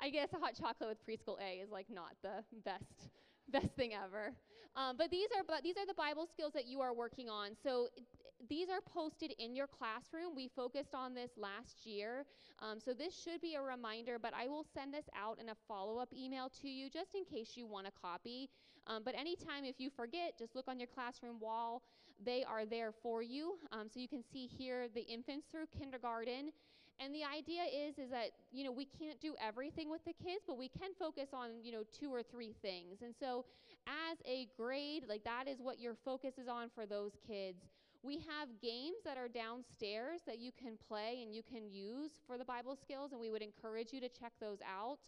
I 0.00 0.11
guess 0.11 0.28
a 0.35 0.38
hot 0.38 0.55
chocolate 0.59 0.88
with 0.88 1.07
preschool 1.07 1.37
A 1.40 1.61
is 1.61 1.70
like 1.70 1.87
not 1.88 2.16
the 2.22 2.44
best 2.64 3.11
best 3.50 3.74
thing 3.76 3.92
ever. 3.94 4.33
Um, 4.74 4.96
but 4.96 5.11
these 5.11 5.28
are 5.37 5.44
but 5.46 5.62
these 5.62 5.76
are 5.76 5.87
the 5.87 5.94
Bible 5.94 6.26
skills 6.26 6.52
that 6.55 6.66
you 6.66 6.81
are 6.81 6.94
working 6.94 7.28
on. 7.28 7.50
So 7.62 7.88
these 8.48 8.68
are 8.68 8.81
posted 8.81 9.33
in 9.38 9.55
your 9.55 9.66
classroom. 9.66 10.35
We 10.35 10.48
focused 10.48 10.94
on 10.94 11.14
this 11.14 11.31
last 11.37 11.87
year. 11.87 12.24
Um, 12.61 12.81
so 12.81 12.92
this 12.92 13.14
should 13.14 13.40
be 13.40 13.55
a 13.55 13.62
reminder, 13.62 14.18
but 14.20 14.33
I 14.35 14.48
will 14.48 14.64
send 14.74 14.92
this 14.92 15.07
out 15.16 15.38
in 15.40 15.48
a 15.48 15.55
follow 15.68 15.98
up 15.98 16.09
email 16.12 16.50
to 16.61 16.68
you 16.68 16.90
just 16.90 17.14
in 17.14 17.24
case 17.24 17.52
you 17.57 17.66
want 17.66 17.87
a 17.87 17.90
copy. 17.90 18.50
Um, 18.87 19.02
but 19.05 19.14
anytime 19.14 19.64
if 19.64 19.78
you 19.78 19.90
forget, 19.90 20.38
just 20.38 20.55
look 20.55 20.68
on 20.68 20.78
your 20.78 20.88
classroom 20.88 21.38
wall. 21.40 21.83
They 22.24 22.44
are 22.44 22.66
there 22.66 22.92
for 23.02 23.22
you. 23.22 23.59
Um, 23.70 23.88
so 23.92 24.00
you 24.00 24.09
can 24.09 24.22
see 24.33 24.46
here 24.46 24.87
the 24.92 25.02
infants 25.02 25.46
through 25.50 25.66
kindergarten. 25.78 26.52
And 27.00 27.14
the 27.14 27.24
idea 27.24 27.62
is 27.64 27.98
is 27.98 28.11
that 28.11 28.31
you 28.52 28.64
know 28.64 28.70
we 28.70 28.85
can't 28.85 29.20
do 29.20 29.35
everything 29.42 29.90
with 29.90 30.05
the 30.05 30.12
kids, 30.12 30.44
but 30.46 30.57
we 30.59 30.68
can 30.68 30.90
focus 30.98 31.31
on 31.33 31.50
you 31.62 31.72
know 31.72 31.83
two 31.98 32.12
or 32.12 32.22
three 32.22 32.55
things. 32.62 33.02
And 33.02 33.14
so 33.18 33.44
as 33.87 34.18
a 34.24 34.48
grade, 34.57 35.05
like 35.09 35.24
that 35.24 35.48
is 35.48 35.59
what 35.61 35.81
your 35.81 35.94
focus 36.05 36.35
is 36.38 36.48
on 36.48 36.68
for 36.74 36.87
those 36.87 37.12
kids. 37.26 37.64
We 38.04 38.16
have 38.16 38.48
games 38.60 38.96
that 39.04 39.16
are 39.16 39.28
downstairs 39.28 40.22
that 40.26 40.38
you 40.40 40.50
can 40.50 40.76
play 40.88 41.20
and 41.22 41.32
you 41.32 41.42
can 41.42 41.70
use 41.70 42.10
for 42.26 42.36
the 42.36 42.44
Bible 42.44 42.74
skills, 42.74 43.12
and 43.12 43.20
we 43.20 43.30
would 43.30 43.42
encourage 43.42 43.92
you 43.92 44.00
to 44.00 44.08
check 44.08 44.32
those 44.40 44.58
out. 44.68 44.98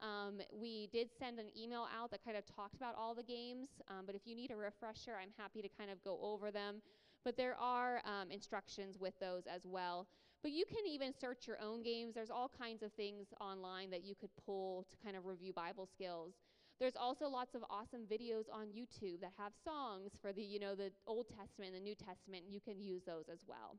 Um, 0.00 0.40
we 0.52 0.88
did 0.92 1.08
send 1.18 1.40
an 1.40 1.46
email 1.60 1.88
out 1.98 2.12
that 2.12 2.24
kind 2.24 2.36
of 2.36 2.44
talked 2.46 2.76
about 2.76 2.94
all 2.96 3.12
the 3.12 3.24
games, 3.24 3.70
um, 3.88 4.04
but 4.06 4.14
if 4.14 4.22
you 4.24 4.36
need 4.36 4.52
a 4.52 4.56
refresher, 4.56 5.16
I'm 5.20 5.30
happy 5.36 5.62
to 5.62 5.68
kind 5.68 5.90
of 5.90 6.02
go 6.04 6.18
over 6.22 6.52
them. 6.52 6.76
But 7.24 7.36
there 7.36 7.56
are 7.58 8.02
um, 8.04 8.30
instructions 8.30 8.98
with 9.00 9.18
those 9.18 9.44
as 9.52 9.62
well. 9.66 10.06
But 10.42 10.52
you 10.52 10.64
can 10.66 10.86
even 10.86 11.12
search 11.12 11.48
your 11.48 11.58
own 11.60 11.82
games. 11.82 12.14
There's 12.14 12.30
all 12.30 12.50
kinds 12.56 12.82
of 12.82 12.92
things 12.92 13.28
online 13.40 13.90
that 13.90 14.04
you 14.04 14.14
could 14.14 14.30
pull 14.44 14.86
to 14.90 14.96
kind 15.02 15.16
of 15.16 15.24
review 15.24 15.52
Bible 15.52 15.86
skills. 15.86 16.34
There's 16.80 16.96
also 16.96 17.28
lots 17.28 17.54
of 17.54 17.62
awesome 17.70 18.02
videos 18.10 18.44
on 18.52 18.66
YouTube 18.66 19.20
that 19.20 19.32
have 19.38 19.52
songs 19.64 20.12
for 20.20 20.32
the, 20.32 20.42
you 20.42 20.58
know, 20.58 20.74
the 20.74 20.90
Old 21.06 21.26
Testament 21.28 21.72
and 21.72 21.76
the 21.76 21.80
New 21.80 21.94
Testament. 21.94 22.44
You 22.48 22.60
can 22.60 22.80
use 22.80 23.02
those 23.06 23.26
as 23.32 23.40
well. 23.46 23.76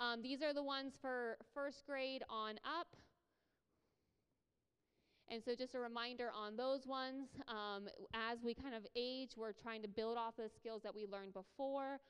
Um, 0.00 0.22
these 0.22 0.42
are 0.42 0.54
the 0.54 0.62
ones 0.62 0.94
for 1.00 1.36
first 1.54 1.84
grade 1.86 2.22
on 2.30 2.58
up. 2.64 2.88
And 5.28 5.42
so, 5.42 5.54
just 5.54 5.74
a 5.74 5.78
reminder 5.78 6.30
on 6.34 6.56
those 6.56 6.86
ones, 6.86 7.28
um, 7.48 7.88
as 8.12 8.42
we 8.42 8.54
kind 8.54 8.74
of 8.74 8.82
age, 8.96 9.30
we're 9.36 9.52
trying 9.52 9.82
to 9.82 9.88
build 9.88 10.18
off 10.18 10.36
the 10.36 10.50
skills 10.54 10.82
that 10.82 10.94
we 10.94 11.06
learned 11.06 11.32
before. 11.32 12.00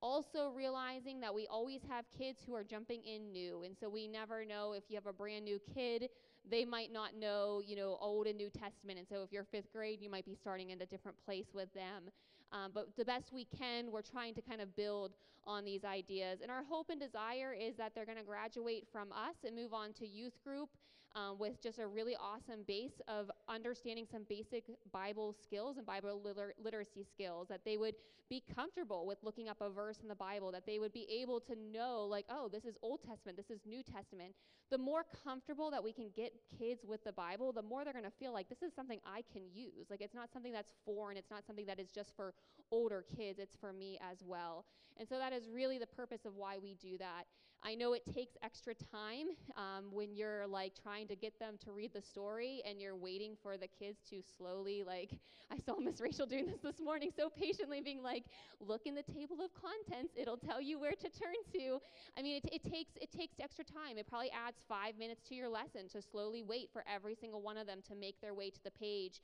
Also, 0.00 0.48
realizing 0.48 1.20
that 1.20 1.34
we 1.34 1.46
always 1.46 1.82
have 1.90 2.06
kids 2.16 2.40
who 2.46 2.54
are 2.54 2.64
jumping 2.64 3.02
in 3.04 3.32
new. 3.32 3.64
And 3.64 3.76
so, 3.78 3.90
we 3.90 4.08
never 4.08 4.44
know 4.44 4.72
if 4.72 4.84
you 4.88 4.96
have 4.96 5.06
a 5.06 5.12
brand 5.12 5.44
new 5.44 5.58
kid, 5.74 6.08
they 6.48 6.64
might 6.64 6.92
not 6.92 7.14
know, 7.14 7.62
you 7.64 7.76
know, 7.76 7.98
Old 8.00 8.26
and 8.26 8.36
New 8.36 8.50
Testament. 8.50 8.98
And 8.98 9.06
so, 9.08 9.22
if 9.22 9.32
you're 9.32 9.44
fifth 9.44 9.72
grade, 9.72 10.00
you 10.00 10.10
might 10.10 10.24
be 10.24 10.34
starting 10.34 10.70
in 10.70 10.80
a 10.80 10.86
different 10.86 11.16
place 11.24 11.46
with 11.54 11.72
them. 11.74 12.10
Um, 12.52 12.72
but 12.74 12.88
the 12.96 13.04
best 13.04 13.32
we 13.32 13.46
can, 13.56 13.90
we're 13.90 14.02
trying 14.02 14.34
to 14.34 14.42
kind 14.42 14.60
of 14.60 14.74
build 14.74 15.12
on 15.46 15.64
these 15.64 15.84
ideas. 15.84 16.40
And 16.42 16.50
our 16.50 16.64
hope 16.64 16.90
and 16.90 17.00
desire 17.00 17.54
is 17.58 17.76
that 17.76 17.94
they're 17.94 18.06
going 18.06 18.18
to 18.18 18.24
graduate 18.24 18.86
from 18.92 19.12
us 19.12 19.36
and 19.46 19.54
move 19.54 19.72
on 19.72 19.92
to 19.94 20.06
youth 20.06 20.42
group 20.44 20.68
um, 21.14 21.38
with 21.38 21.60
just 21.62 21.78
a 21.78 21.86
really 21.86 22.16
awesome 22.16 22.60
base 22.66 23.00
of 23.08 23.30
understanding 23.48 24.06
some 24.10 24.22
basic 24.28 24.64
Bible 24.92 25.34
skills 25.42 25.76
and 25.76 25.86
Bible 25.86 26.20
liter- 26.24 26.54
literacy 26.62 27.04
skills, 27.04 27.48
that 27.48 27.64
they 27.64 27.76
would 27.76 27.94
be 28.28 28.42
comfortable 28.54 29.06
with 29.06 29.18
looking 29.22 29.48
up 29.48 29.60
a 29.60 29.68
verse 29.68 29.98
in 30.02 30.08
the 30.08 30.14
Bible, 30.14 30.52
that 30.52 30.64
they 30.64 30.78
would 30.78 30.92
be 30.92 31.06
able 31.10 31.40
to 31.40 31.56
know, 31.72 32.06
like, 32.08 32.26
oh, 32.30 32.48
this 32.48 32.64
is 32.64 32.76
Old 32.80 33.00
Testament, 33.02 33.36
this 33.36 33.50
is 33.50 33.60
New 33.66 33.82
Testament. 33.82 34.34
The 34.70 34.78
more 34.78 35.04
comfortable 35.24 35.68
that 35.72 35.82
we 35.82 35.92
can 35.92 36.10
get 36.14 36.32
kids 36.56 36.84
with 36.86 37.02
the 37.02 37.12
Bible, 37.12 37.52
the 37.52 37.62
more 37.62 37.82
they're 37.82 37.92
going 37.92 38.04
to 38.04 38.10
feel 38.20 38.32
like 38.32 38.48
this 38.48 38.62
is 38.62 38.72
something 38.72 39.00
I 39.04 39.24
can 39.32 39.42
use. 39.52 39.90
Like, 39.90 40.00
it's 40.00 40.14
not 40.14 40.32
something 40.32 40.52
that's 40.52 40.70
foreign, 40.84 41.16
it's 41.16 41.30
not 41.30 41.44
something 41.44 41.66
that 41.66 41.80
is 41.80 41.90
just 41.90 42.14
for 42.14 42.34
older 42.70 43.04
kids, 43.16 43.40
it's 43.40 43.56
for 43.60 43.72
me 43.72 43.98
as 44.00 44.18
well. 44.24 44.64
And 44.96 45.08
so 45.08 45.18
that 45.18 45.32
is 45.32 45.48
really 45.48 45.78
the 45.78 45.86
purpose 45.86 46.24
of 46.24 46.36
why 46.36 46.58
we 46.62 46.74
do 46.74 46.98
that. 46.98 47.24
I 47.62 47.74
know 47.74 47.92
it 47.92 48.02
takes 48.14 48.36
extra 48.42 48.74
time 48.74 49.26
um, 49.56 49.92
when 49.92 50.14
you're 50.14 50.46
like 50.46 50.72
trying 50.82 51.06
to 51.08 51.16
get 51.16 51.38
them 51.38 51.56
to 51.64 51.72
read 51.72 51.92
the 51.92 52.00
story 52.00 52.62
and 52.66 52.80
you're 52.80 52.96
waiting 52.96 53.36
for 53.42 53.58
the 53.58 53.66
kids 53.66 53.98
to 54.10 54.22
slowly, 54.38 54.82
like, 54.82 55.10
I 55.52 55.58
saw 55.58 55.78
Miss 55.78 56.00
Rachel 56.00 56.26
doing 56.26 56.46
this 56.46 56.60
this 56.62 56.80
morning 56.80 57.10
so 57.14 57.28
patiently, 57.28 57.80
being 57.82 58.02
like, 58.02 58.24
look 58.60 58.82
in 58.86 58.94
the 58.94 59.02
table 59.02 59.36
of 59.42 59.50
contents, 59.52 60.14
it'll 60.16 60.38
tell 60.38 60.60
you 60.60 60.78
where 60.78 60.92
to 60.92 61.08
turn 61.10 61.34
to. 61.52 61.78
I 62.16 62.22
mean, 62.22 62.40
it, 62.42 62.48
it, 62.50 62.62
takes, 62.62 62.92
it 63.00 63.12
takes 63.12 63.34
extra 63.38 63.64
time. 63.64 63.98
It 63.98 64.06
probably 64.06 64.30
adds 64.30 64.56
five 64.66 64.96
minutes 64.98 65.22
to 65.28 65.34
your 65.34 65.48
lesson 65.48 65.88
to 65.92 66.00
slowly 66.00 66.42
wait 66.42 66.70
for 66.72 66.82
every 66.92 67.14
single 67.14 67.42
one 67.42 67.58
of 67.58 67.66
them 67.66 67.80
to 67.88 67.94
make 67.94 68.20
their 68.20 68.34
way 68.34 68.50
to 68.50 68.64
the 68.64 68.70
page 68.70 69.20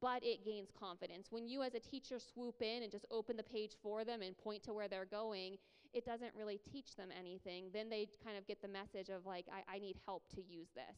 but 0.00 0.22
it 0.22 0.44
gains 0.44 0.68
confidence. 0.78 1.28
When 1.30 1.48
you, 1.48 1.62
as 1.62 1.74
a 1.74 1.80
teacher, 1.80 2.18
swoop 2.18 2.60
in 2.60 2.82
and 2.82 2.92
just 2.92 3.06
open 3.10 3.36
the 3.36 3.42
page 3.42 3.72
for 3.82 4.04
them 4.04 4.20
and 4.20 4.36
point 4.36 4.62
to 4.64 4.74
where 4.74 4.88
they're 4.88 5.06
going, 5.06 5.56
it 5.92 6.04
doesn't 6.04 6.34
really 6.36 6.60
teach 6.72 6.96
them 6.96 7.08
anything. 7.16 7.66
Then 7.72 7.88
they 7.88 8.08
kind 8.24 8.36
of 8.36 8.46
get 8.46 8.62
the 8.62 8.68
message 8.68 9.08
of, 9.08 9.26
like, 9.26 9.46
I, 9.52 9.76
I 9.76 9.78
need 9.78 9.96
help 10.04 10.28
to 10.34 10.42
use 10.42 10.68
this. 10.74 10.96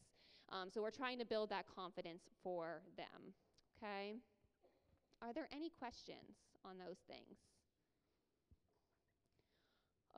Um, 0.51 0.69
so 0.73 0.81
we're 0.81 0.91
trying 0.91 1.19
to 1.19 1.27
build 1.27 1.51
that 1.51 1.67
confidence 1.67 2.23
for 2.43 2.83
them. 2.97 3.35
Okay? 3.77 4.15
Are 5.23 5.33
there 5.33 5.49
any 5.53 5.71
questions 5.71 6.47
on 6.65 6.79
those 6.79 6.99
things? 7.07 7.39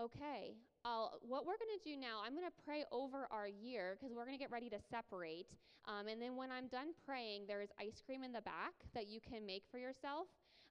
Okay, 0.00 0.56
I'll, 0.85 1.20
what 1.20 1.44
we're 1.44 1.59
going 1.59 1.76
to 1.76 1.85
do 1.85 1.94
now, 1.94 2.22
I'm 2.24 2.33
going 2.33 2.46
to 2.46 2.64
pray 2.64 2.85
over 2.90 3.28
our 3.30 3.46
year 3.46 3.98
because 3.98 4.14
we're 4.14 4.24
going 4.24 4.37
to 4.37 4.40
get 4.40 4.50
ready 4.50 4.70
to 4.70 4.78
separate. 4.90 5.48
Um, 5.85 6.09
and 6.09 6.22
then 6.22 6.37
when 6.37 6.50
I'm 6.50 6.68
done 6.68 6.94
praying, 7.04 7.44
there 7.46 7.61
is 7.61 7.68
ice 7.78 8.00
cream 8.04 8.24
in 8.24 8.33
the 8.33 8.40
back 8.40 8.72
that 8.94 9.09
you 9.09 9.20
can 9.20 9.44
make 9.44 9.64
for 9.70 9.76
yourself. 9.76 10.28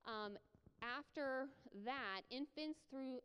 Um, 0.07 0.37
after 0.81 1.49
that, 1.85 2.21
infants 2.31 2.79
through 2.89 3.19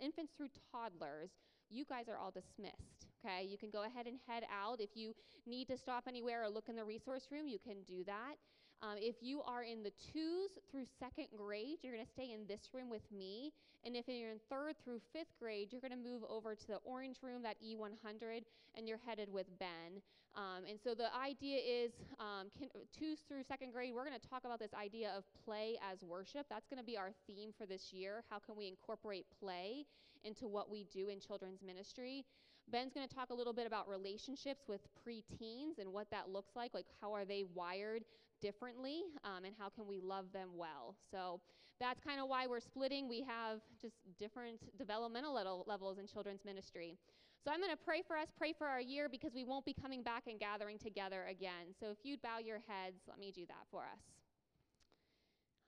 infants 0.00 0.32
through 0.36 0.48
toddlers, 0.72 1.30
you 1.70 1.84
guys 1.84 2.08
are 2.08 2.16
all 2.18 2.30
dismissed. 2.30 3.06
Okay, 3.24 3.44
you 3.44 3.58
can 3.58 3.70
go 3.70 3.84
ahead 3.84 4.06
and 4.06 4.16
head 4.26 4.44
out. 4.50 4.80
If 4.80 4.90
you 4.94 5.14
need 5.46 5.68
to 5.68 5.76
stop 5.76 6.04
anywhere 6.08 6.42
or 6.42 6.48
look 6.48 6.68
in 6.68 6.76
the 6.76 6.84
resource 6.84 7.28
room, 7.30 7.46
you 7.46 7.58
can 7.58 7.82
do 7.86 8.02
that. 8.04 8.36
Um, 8.82 8.96
if 8.96 9.16
you 9.20 9.42
are 9.42 9.62
in 9.62 9.82
the 9.82 9.92
twos 10.12 10.56
through 10.70 10.86
second 10.98 11.26
grade, 11.36 11.78
you're 11.82 11.92
going 11.92 12.04
to 12.04 12.10
stay 12.10 12.32
in 12.32 12.46
this 12.48 12.70
room 12.72 12.88
with 12.88 13.04
me. 13.12 13.52
And 13.84 13.94
if 13.94 14.08
you're 14.08 14.30
in 14.30 14.40
third 14.48 14.76
through 14.82 15.00
fifth 15.12 15.36
grade, 15.38 15.68
you're 15.70 15.82
going 15.82 15.92
to 15.92 15.98
move 15.98 16.22
over 16.28 16.54
to 16.54 16.66
the 16.66 16.80
orange 16.84 17.16
room, 17.22 17.42
that 17.42 17.56
E100, 17.62 18.44
and 18.74 18.88
you're 18.88 19.00
headed 19.06 19.30
with 19.30 19.46
Ben. 19.58 20.00
Um, 20.34 20.64
and 20.68 20.78
so 20.82 20.94
the 20.94 21.12
idea 21.14 21.58
is 21.58 21.92
um, 22.20 22.48
can, 22.56 22.68
twos 22.96 23.18
through 23.28 23.42
second 23.42 23.72
grade, 23.72 23.92
we're 23.94 24.06
going 24.06 24.18
to 24.18 24.28
talk 24.28 24.44
about 24.44 24.60
this 24.60 24.72
idea 24.72 25.12
of 25.16 25.24
play 25.44 25.76
as 25.90 26.02
worship. 26.02 26.46
That's 26.48 26.68
going 26.68 26.78
to 26.78 26.84
be 26.84 26.96
our 26.96 27.10
theme 27.26 27.50
for 27.56 27.66
this 27.66 27.92
year. 27.92 28.22
How 28.30 28.38
can 28.38 28.56
we 28.56 28.68
incorporate 28.68 29.26
play 29.40 29.84
into 30.24 30.48
what 30.48 30.70
we 30.70 30.86
do 30.92 31.08
in 31.08 31.20
children's 31.20 31.62
ministry? 31.62 32.24
Ben's 32.70 32.94
going 32.94 33.08
to 33.08 33.14
talk 33.14 33.30
a 33.30 33.34
little 33.34 33.52
bit 33.52 33.66
about 33.66 33.88
relationships 33.88 34.62
with 34.68 34.80
preteens 35.04 35.78
and 35.80 35.92
what 35.92 36.10
that 36.12 36.30
looks 36.30 36.54
like. 36.54 36.72
Like, 36.72 36.86
how 37.00 37.12
are 37.12 37.24
they 37.24 37.44
wired 37.54 38.04
differently, 38.40 39.02
um, 39.24 39.44
and 39.44 39.54
how 39.58 39.68
can 39.68 39.86
we 39.86 40.00
love 40.00 40.32
them 40.32 40.50
well? 40.56 40.96
So 41.10 41.40
that's 41.80 42.00
kind 42.00 42.20
of 42.20 42.28
why 42.28 42.46
we're 42.46 42.60
splitting. 42.60 43.08
We 43.08 43.22
have 43.22 43.60
just 43.80 43.96
different 44.18 44.60
developmental 44.76 45.34
level 45.34 45.64
levels 45.66 45.98
in 45.98 46.06
children's 46.06 46.44
ministry. 46.44 46.98
So 47.42 47.50
I'm 47.50 47.60
going 47.60 47.70
to 47.70 47.84
pray 47.84 48.02
for 48.06 48.18
us, 48.18 48.28
pray 48.36 48.52
for 48.52 48.66
our 48.66 48.80
year, 48.80 49.08
because 49.08 49.32
we 49.34 49.44
won't 49.44 49.64
be 49.64 49.72
coming 49.72 50.02
back 50.02 50.24
and 50.26 50.38
gathering 50.38 50.78
together 50.78 51.24
again. 51.30 51.72
So 51.78 51.90
if 51.90 51.96
you'd 52.02 52.20
bow 52.20 52.38
your 52.38 52.60
heads, 52.68 53.00
let 53.08 53.18
me 53.18 53.32
do 53.32 53.46
that 53.46 53.64
for 53.70 53.80
us. 53.80 54.02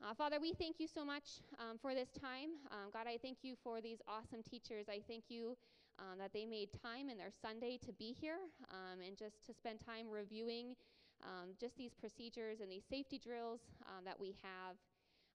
Uh, 0.05 0.13
Father, 0.13 0.39
we 0.41 0.53
thank 0.53 0.81
you 0.81 0.89
so 0.89 1.05
much 1.05 1.41
um, 1.59 1.79
for 1.81 1.95
this 1.95 2.09
time. 2.11 2.59
Um, 2.73 2.91
God, 2.93 3.07
I 3.07 3.17
thank 3.23 3.39
you 3.43 3.55
for 3.63 3.81
these 3.81 4.03
awesome 4.09 4.43
teachers. 4.43 4.87
I 4.91 5.01
thank 5.09 5.25
you 5.29 5.57
um, 5.99 6.19
that 6.19 6.33
they 6.35 6.45
made 6.45 6.71
time 6.83 7.09
in 7.09 7.17
their 7.17 7.31
Sunday 7.31 7.79
to 7.87 7.93
be 7.93 8.15
here 8.21 8.39
um, 8.71 9.01
and 9.01 9.17
just 9.17 9.47
to 9.47 9.55
spend 9.55 9.79
time 9.81 10.11
reviewing 10.11 10.75
um, 11.23 11.51
just 11.61 11.77
these 11.77 11.95
procedures 11.95 12.61
and 12.61 12.71
these 12.71 12.85
safety 12.89 13.19
drills 13.19 13.61
um, 13.87 14.05
that 14.05 14.19
we 14.19 14.35
have. 14.43 14.77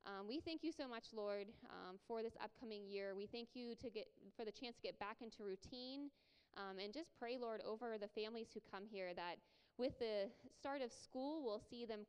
Um, 0.05 0.27
we 0.27 0.39
thank 0.39 0.63
you 0.63 0.71
so 0.71 0.87
much, 0.87 1.11
Lord, 1.13 1.47
um, 1.69 1.97
for 2.07 2.23
this 2.23 2.37
upcoming 2.41 2.87
year. 2.87 3.13
We 3.15 3.27
thank 3.27 3.49
you 3.53 3.75
to 3.75 3.89
get 3.89 4.07
for 4.35 4.45
the 4.45 4.51
chance 4.51 4.75
to 4.77 4.81
get 4.81 4.97
back 4.99 5.17
into 5.21 5.43
routine, 5.43 6.09
and 6.81 6.93
just 6.93 7.11
pray, 7.19 7.37
Lord, 7.37 7.61
over 7.67 7.97
the 7.99 8.07
families 8.07 8.47
who 8.53 8.59
come 8.71 8.83
here 8.89 9.13
that 9.15 9.37
with 9.77 9.99
the 9.99 10.25
start 10.57 10.81
of 10.81 10.91
school, 10.91 11.43
we'll 11.43 11.61
see 11.69 11.85
them 11.85 12.07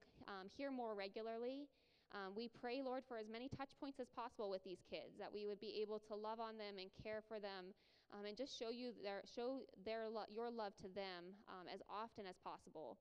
here 0.57 0.71
more 0.71 0.95
regularly. 0.95 1.69
Um, 2.12 2.33
we 2.35 2.49
pray, 2.49 2.81
Lord, 2.81 3.03
for 3.07 3.19
as 3.19 3.29
many 3.29 3.49
touch 3.49 3.71
points 3.79 4.01
as 4.01 4.09
possible 4.09 4.49
with 4.49 4.64
these 4.64 4.81
kids, 4.88 5.19
that 5.19 5.33
we 5.33 5.47
would 5.47 5.61
be 5.61 5.79
able 5.83 5.99
to 6.09 6.14
love 6.14 6.41
on 6.41 6.57
them 6.57 6.81
and 6.81 6.88
care 7.03 7.21
for 7.29 7.38
them 7.38 7.75
um, 8.17 8.25
and 8.25 8.37
just 8.37 8.57
show 8.59 8.71
you 8.71 8.93
their 9.03 9.21
show 9.35 9.61
their 9.85 10.09
lo- 10.09 10.31
your 10.33 10.51
love 10.51 10.75
to 10.77 10.88
them 10.95 11.37
um, 11.49 11.67
as 11.73 11.81
often 11.88 12.25
as 12.27 12.37
possible. 12.43 12.97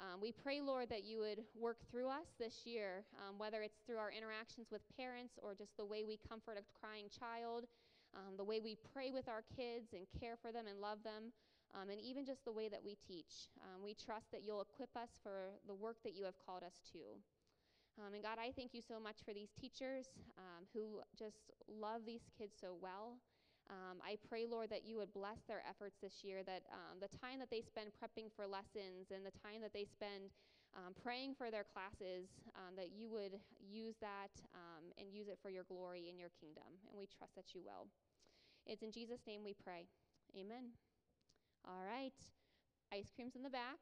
Um, 0.00 0.20
we 0.20 0.32
pray, 0.32 0.62
Lord, 0.64 0.88
that 0.88 1.04
you 1.04 1.20
would 1.20 1.44
work 1.52 1.76
through 1.90 2.08
us 2.08 2.32
this 2.40 2.64
year, 2.64 3.04
um, 3.20 3.36
whether 3.36 3.60
it's 3.60 3.76
through 3.84 3.98
our 3.98 4.10
interactions 4.10 4.72
with 4.72 4.80
parents 4.96 5.36
or 5.42 5.54
just 5.54 5.76
the 5.76 5.84
way 5.84 6.04
we 6.08 6.18
comfort 6.26 6.56
a 6.56 6.64
crying 6.80 7.12
child, 7.12 7.68
um, 8.16 8.40
the 8.40 8.44
way 8.44 8.60
we 8.60 8.78
pray 8.94 9.12
with 9.12 9.28
our 9.28 9.44
kids 9.54 9.92
and 9.92 10.08
care 10.18 10.40
for 10.40 10.52
them 10.52 10.64
and 10.66 10.80
love 10.80 11.04
them, 11.04 11.36
um, 11.76 11.90
and 11.90 12.00
even 12.00 12.24
just 12.24 12.46
the 12.46 12.52
way 12.52 12.68
that 12.68 12.80
we 12.82 12.96
teach. 12.96 13.52
we 13.84 13.92
trust 13.92 14.32
that 14.32 14.40
you'll 14.42 14.64
equip 14.64 14.90
us 14.96 15.20
for 15.22 15.52
the 15.68 15.74
work 15.74 15.96
that 16.02 16.16
you 16.16 16.24
have 16.24 16.34
called 16.46 16.64
us 16.64 16.80
to. 16.92 17.20
Um, 18.00 18.14
and 18.14 18.22
God, 18.22 18.38
I 18.40 18.52
thank 18.56 18.72
you 18.72 18.80
so 18.80 18.98
much 18.98 19.20
for 19.24 19.34
these 19.34 19.52
teachers 19.60 20.08
um, 20.38 20.64
who 20.72 21.00
just 21.18 21.52
love 21.68 22.02
these 22.06 22.24
kids 22.38 22.56
so 22.58 22.72
well. 22.80 23.20
Um, 23.70 24.02
I 24.02 24.18
pray, 24.26 24.50
Lord, 24.50 24.68
that 24.74 24.82
you 24.82 24.98
would 24.98 25.14
bless 25.14 25.46
their 25.46 25.62
efforts 25.62 25.94
this 26.02 26.26
year, 26.26 26.42
that 26.42 26.66
um, 26.74 26.98
the 26.98 27.10
time 27.22 27.38
that 27.38 27.54
they 27.54 27.62
spend 27.62 27.94
prepping 27.94 28.26
for 28.34 28.42
lessons 28.42 29.14
and 29.14 29.22
the 29.22 29.34
time 29.46 29.62
that 29.62 29.72
they 29.72 29.86
spend 29.86 30.34
um, 30.74 30.90
praying 30.98 31.38
for 31.38 31.50
their 31.54 31.62
classes, 31.62 32.26
um, 32.58 32.74
that 32.74 32.90
you 32.90 33.06
would 33.10 33.38
use 33.62 33.94
that 34.02 34.34
um, 34.54 34.90
and 34.98 35.14
use 35.14 35.30
it 35.30 35.38
for 35.38 35.50
your 35.50 35.64
glory 35.70 36.10
in 36.10 36.18
your 36.18 36.34
kingdom. 36.42 36.66
And 36.90 36.98
we 36.98 37.06
trust 37.06 37.38
that 37.38 37.54
you 37.54 37.62
will. 37.62 37.86
It's 38.66 38.82
in 38.82 38.90
Jesus' 38.90 39.22
name 39.26 39.42
we 39.46 39.54
pray. 39.54 39.86
Amen. 40.34 40.74
All 41.62 41.86
right. 41.86 42.14
Ice 42.92 43.10
cream's 43.14 43.36
in 43.36 43.42
the 43.42 43.50
back. 43.50 43.78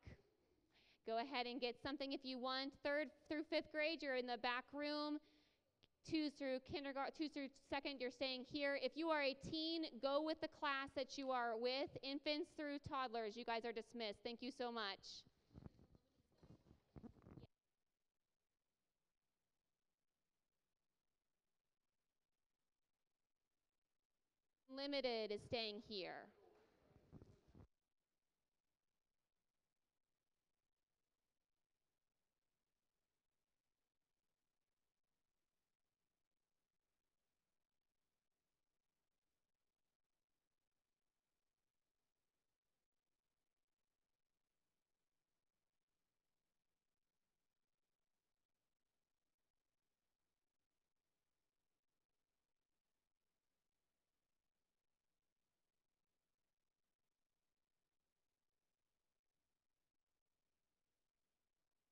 Go 1.06 1.16
ahead 1.16 1.46
and 1.46 1.60
get 1.60 1.80
something 1.82 2.12
if 2.12 2.20
you 2.24 2.38
want. 2.38 2.72
Third 2.84 3.08
through 3.28 3.44
fifth 3.48 3.72
grade, 3.72 4.02
you're 4.02 4.16
in 4.16 4.26
the 4.26 4.36
back 4.36 4.64
room 4.72 5.18
twos 6.10 6.32
through 6.38 6.58
kindergarten, 6.70 7.12
twos 7.16 7.30
through 7.32 7.48
second, 7.68 8.00
you're 8.00 8.10
staying 8.10 8.44
here. 8.50 8.78
If 8.82 8.92
you 8.96 9.08
are 9.08 9.22
a 9.22 9.34
teen, 9.50 9.84
go 10.00 10.22
with 10.24 10.40
the 10.40 10.48
class 10.48 10.88
that 10.96 11.18
you 11.18 11.30
are 11.30 11.52
with. 11.56 11.90
Infants 12.02 12.50
through 12.56 12.78
toddlers, 12.88 13.36
you 13.36 13.44
guys 13.44 13.64
are 13.64 13.72
dismissed. 13.72 14.20
Thank 14.24 14.42
you 14.42 14.50
so 14.50 14.72
much. 14.72 15.22
Limited 24.74 25.32
is 25.32 25.40
staying 25.42 25.82
here. 25.88 26.28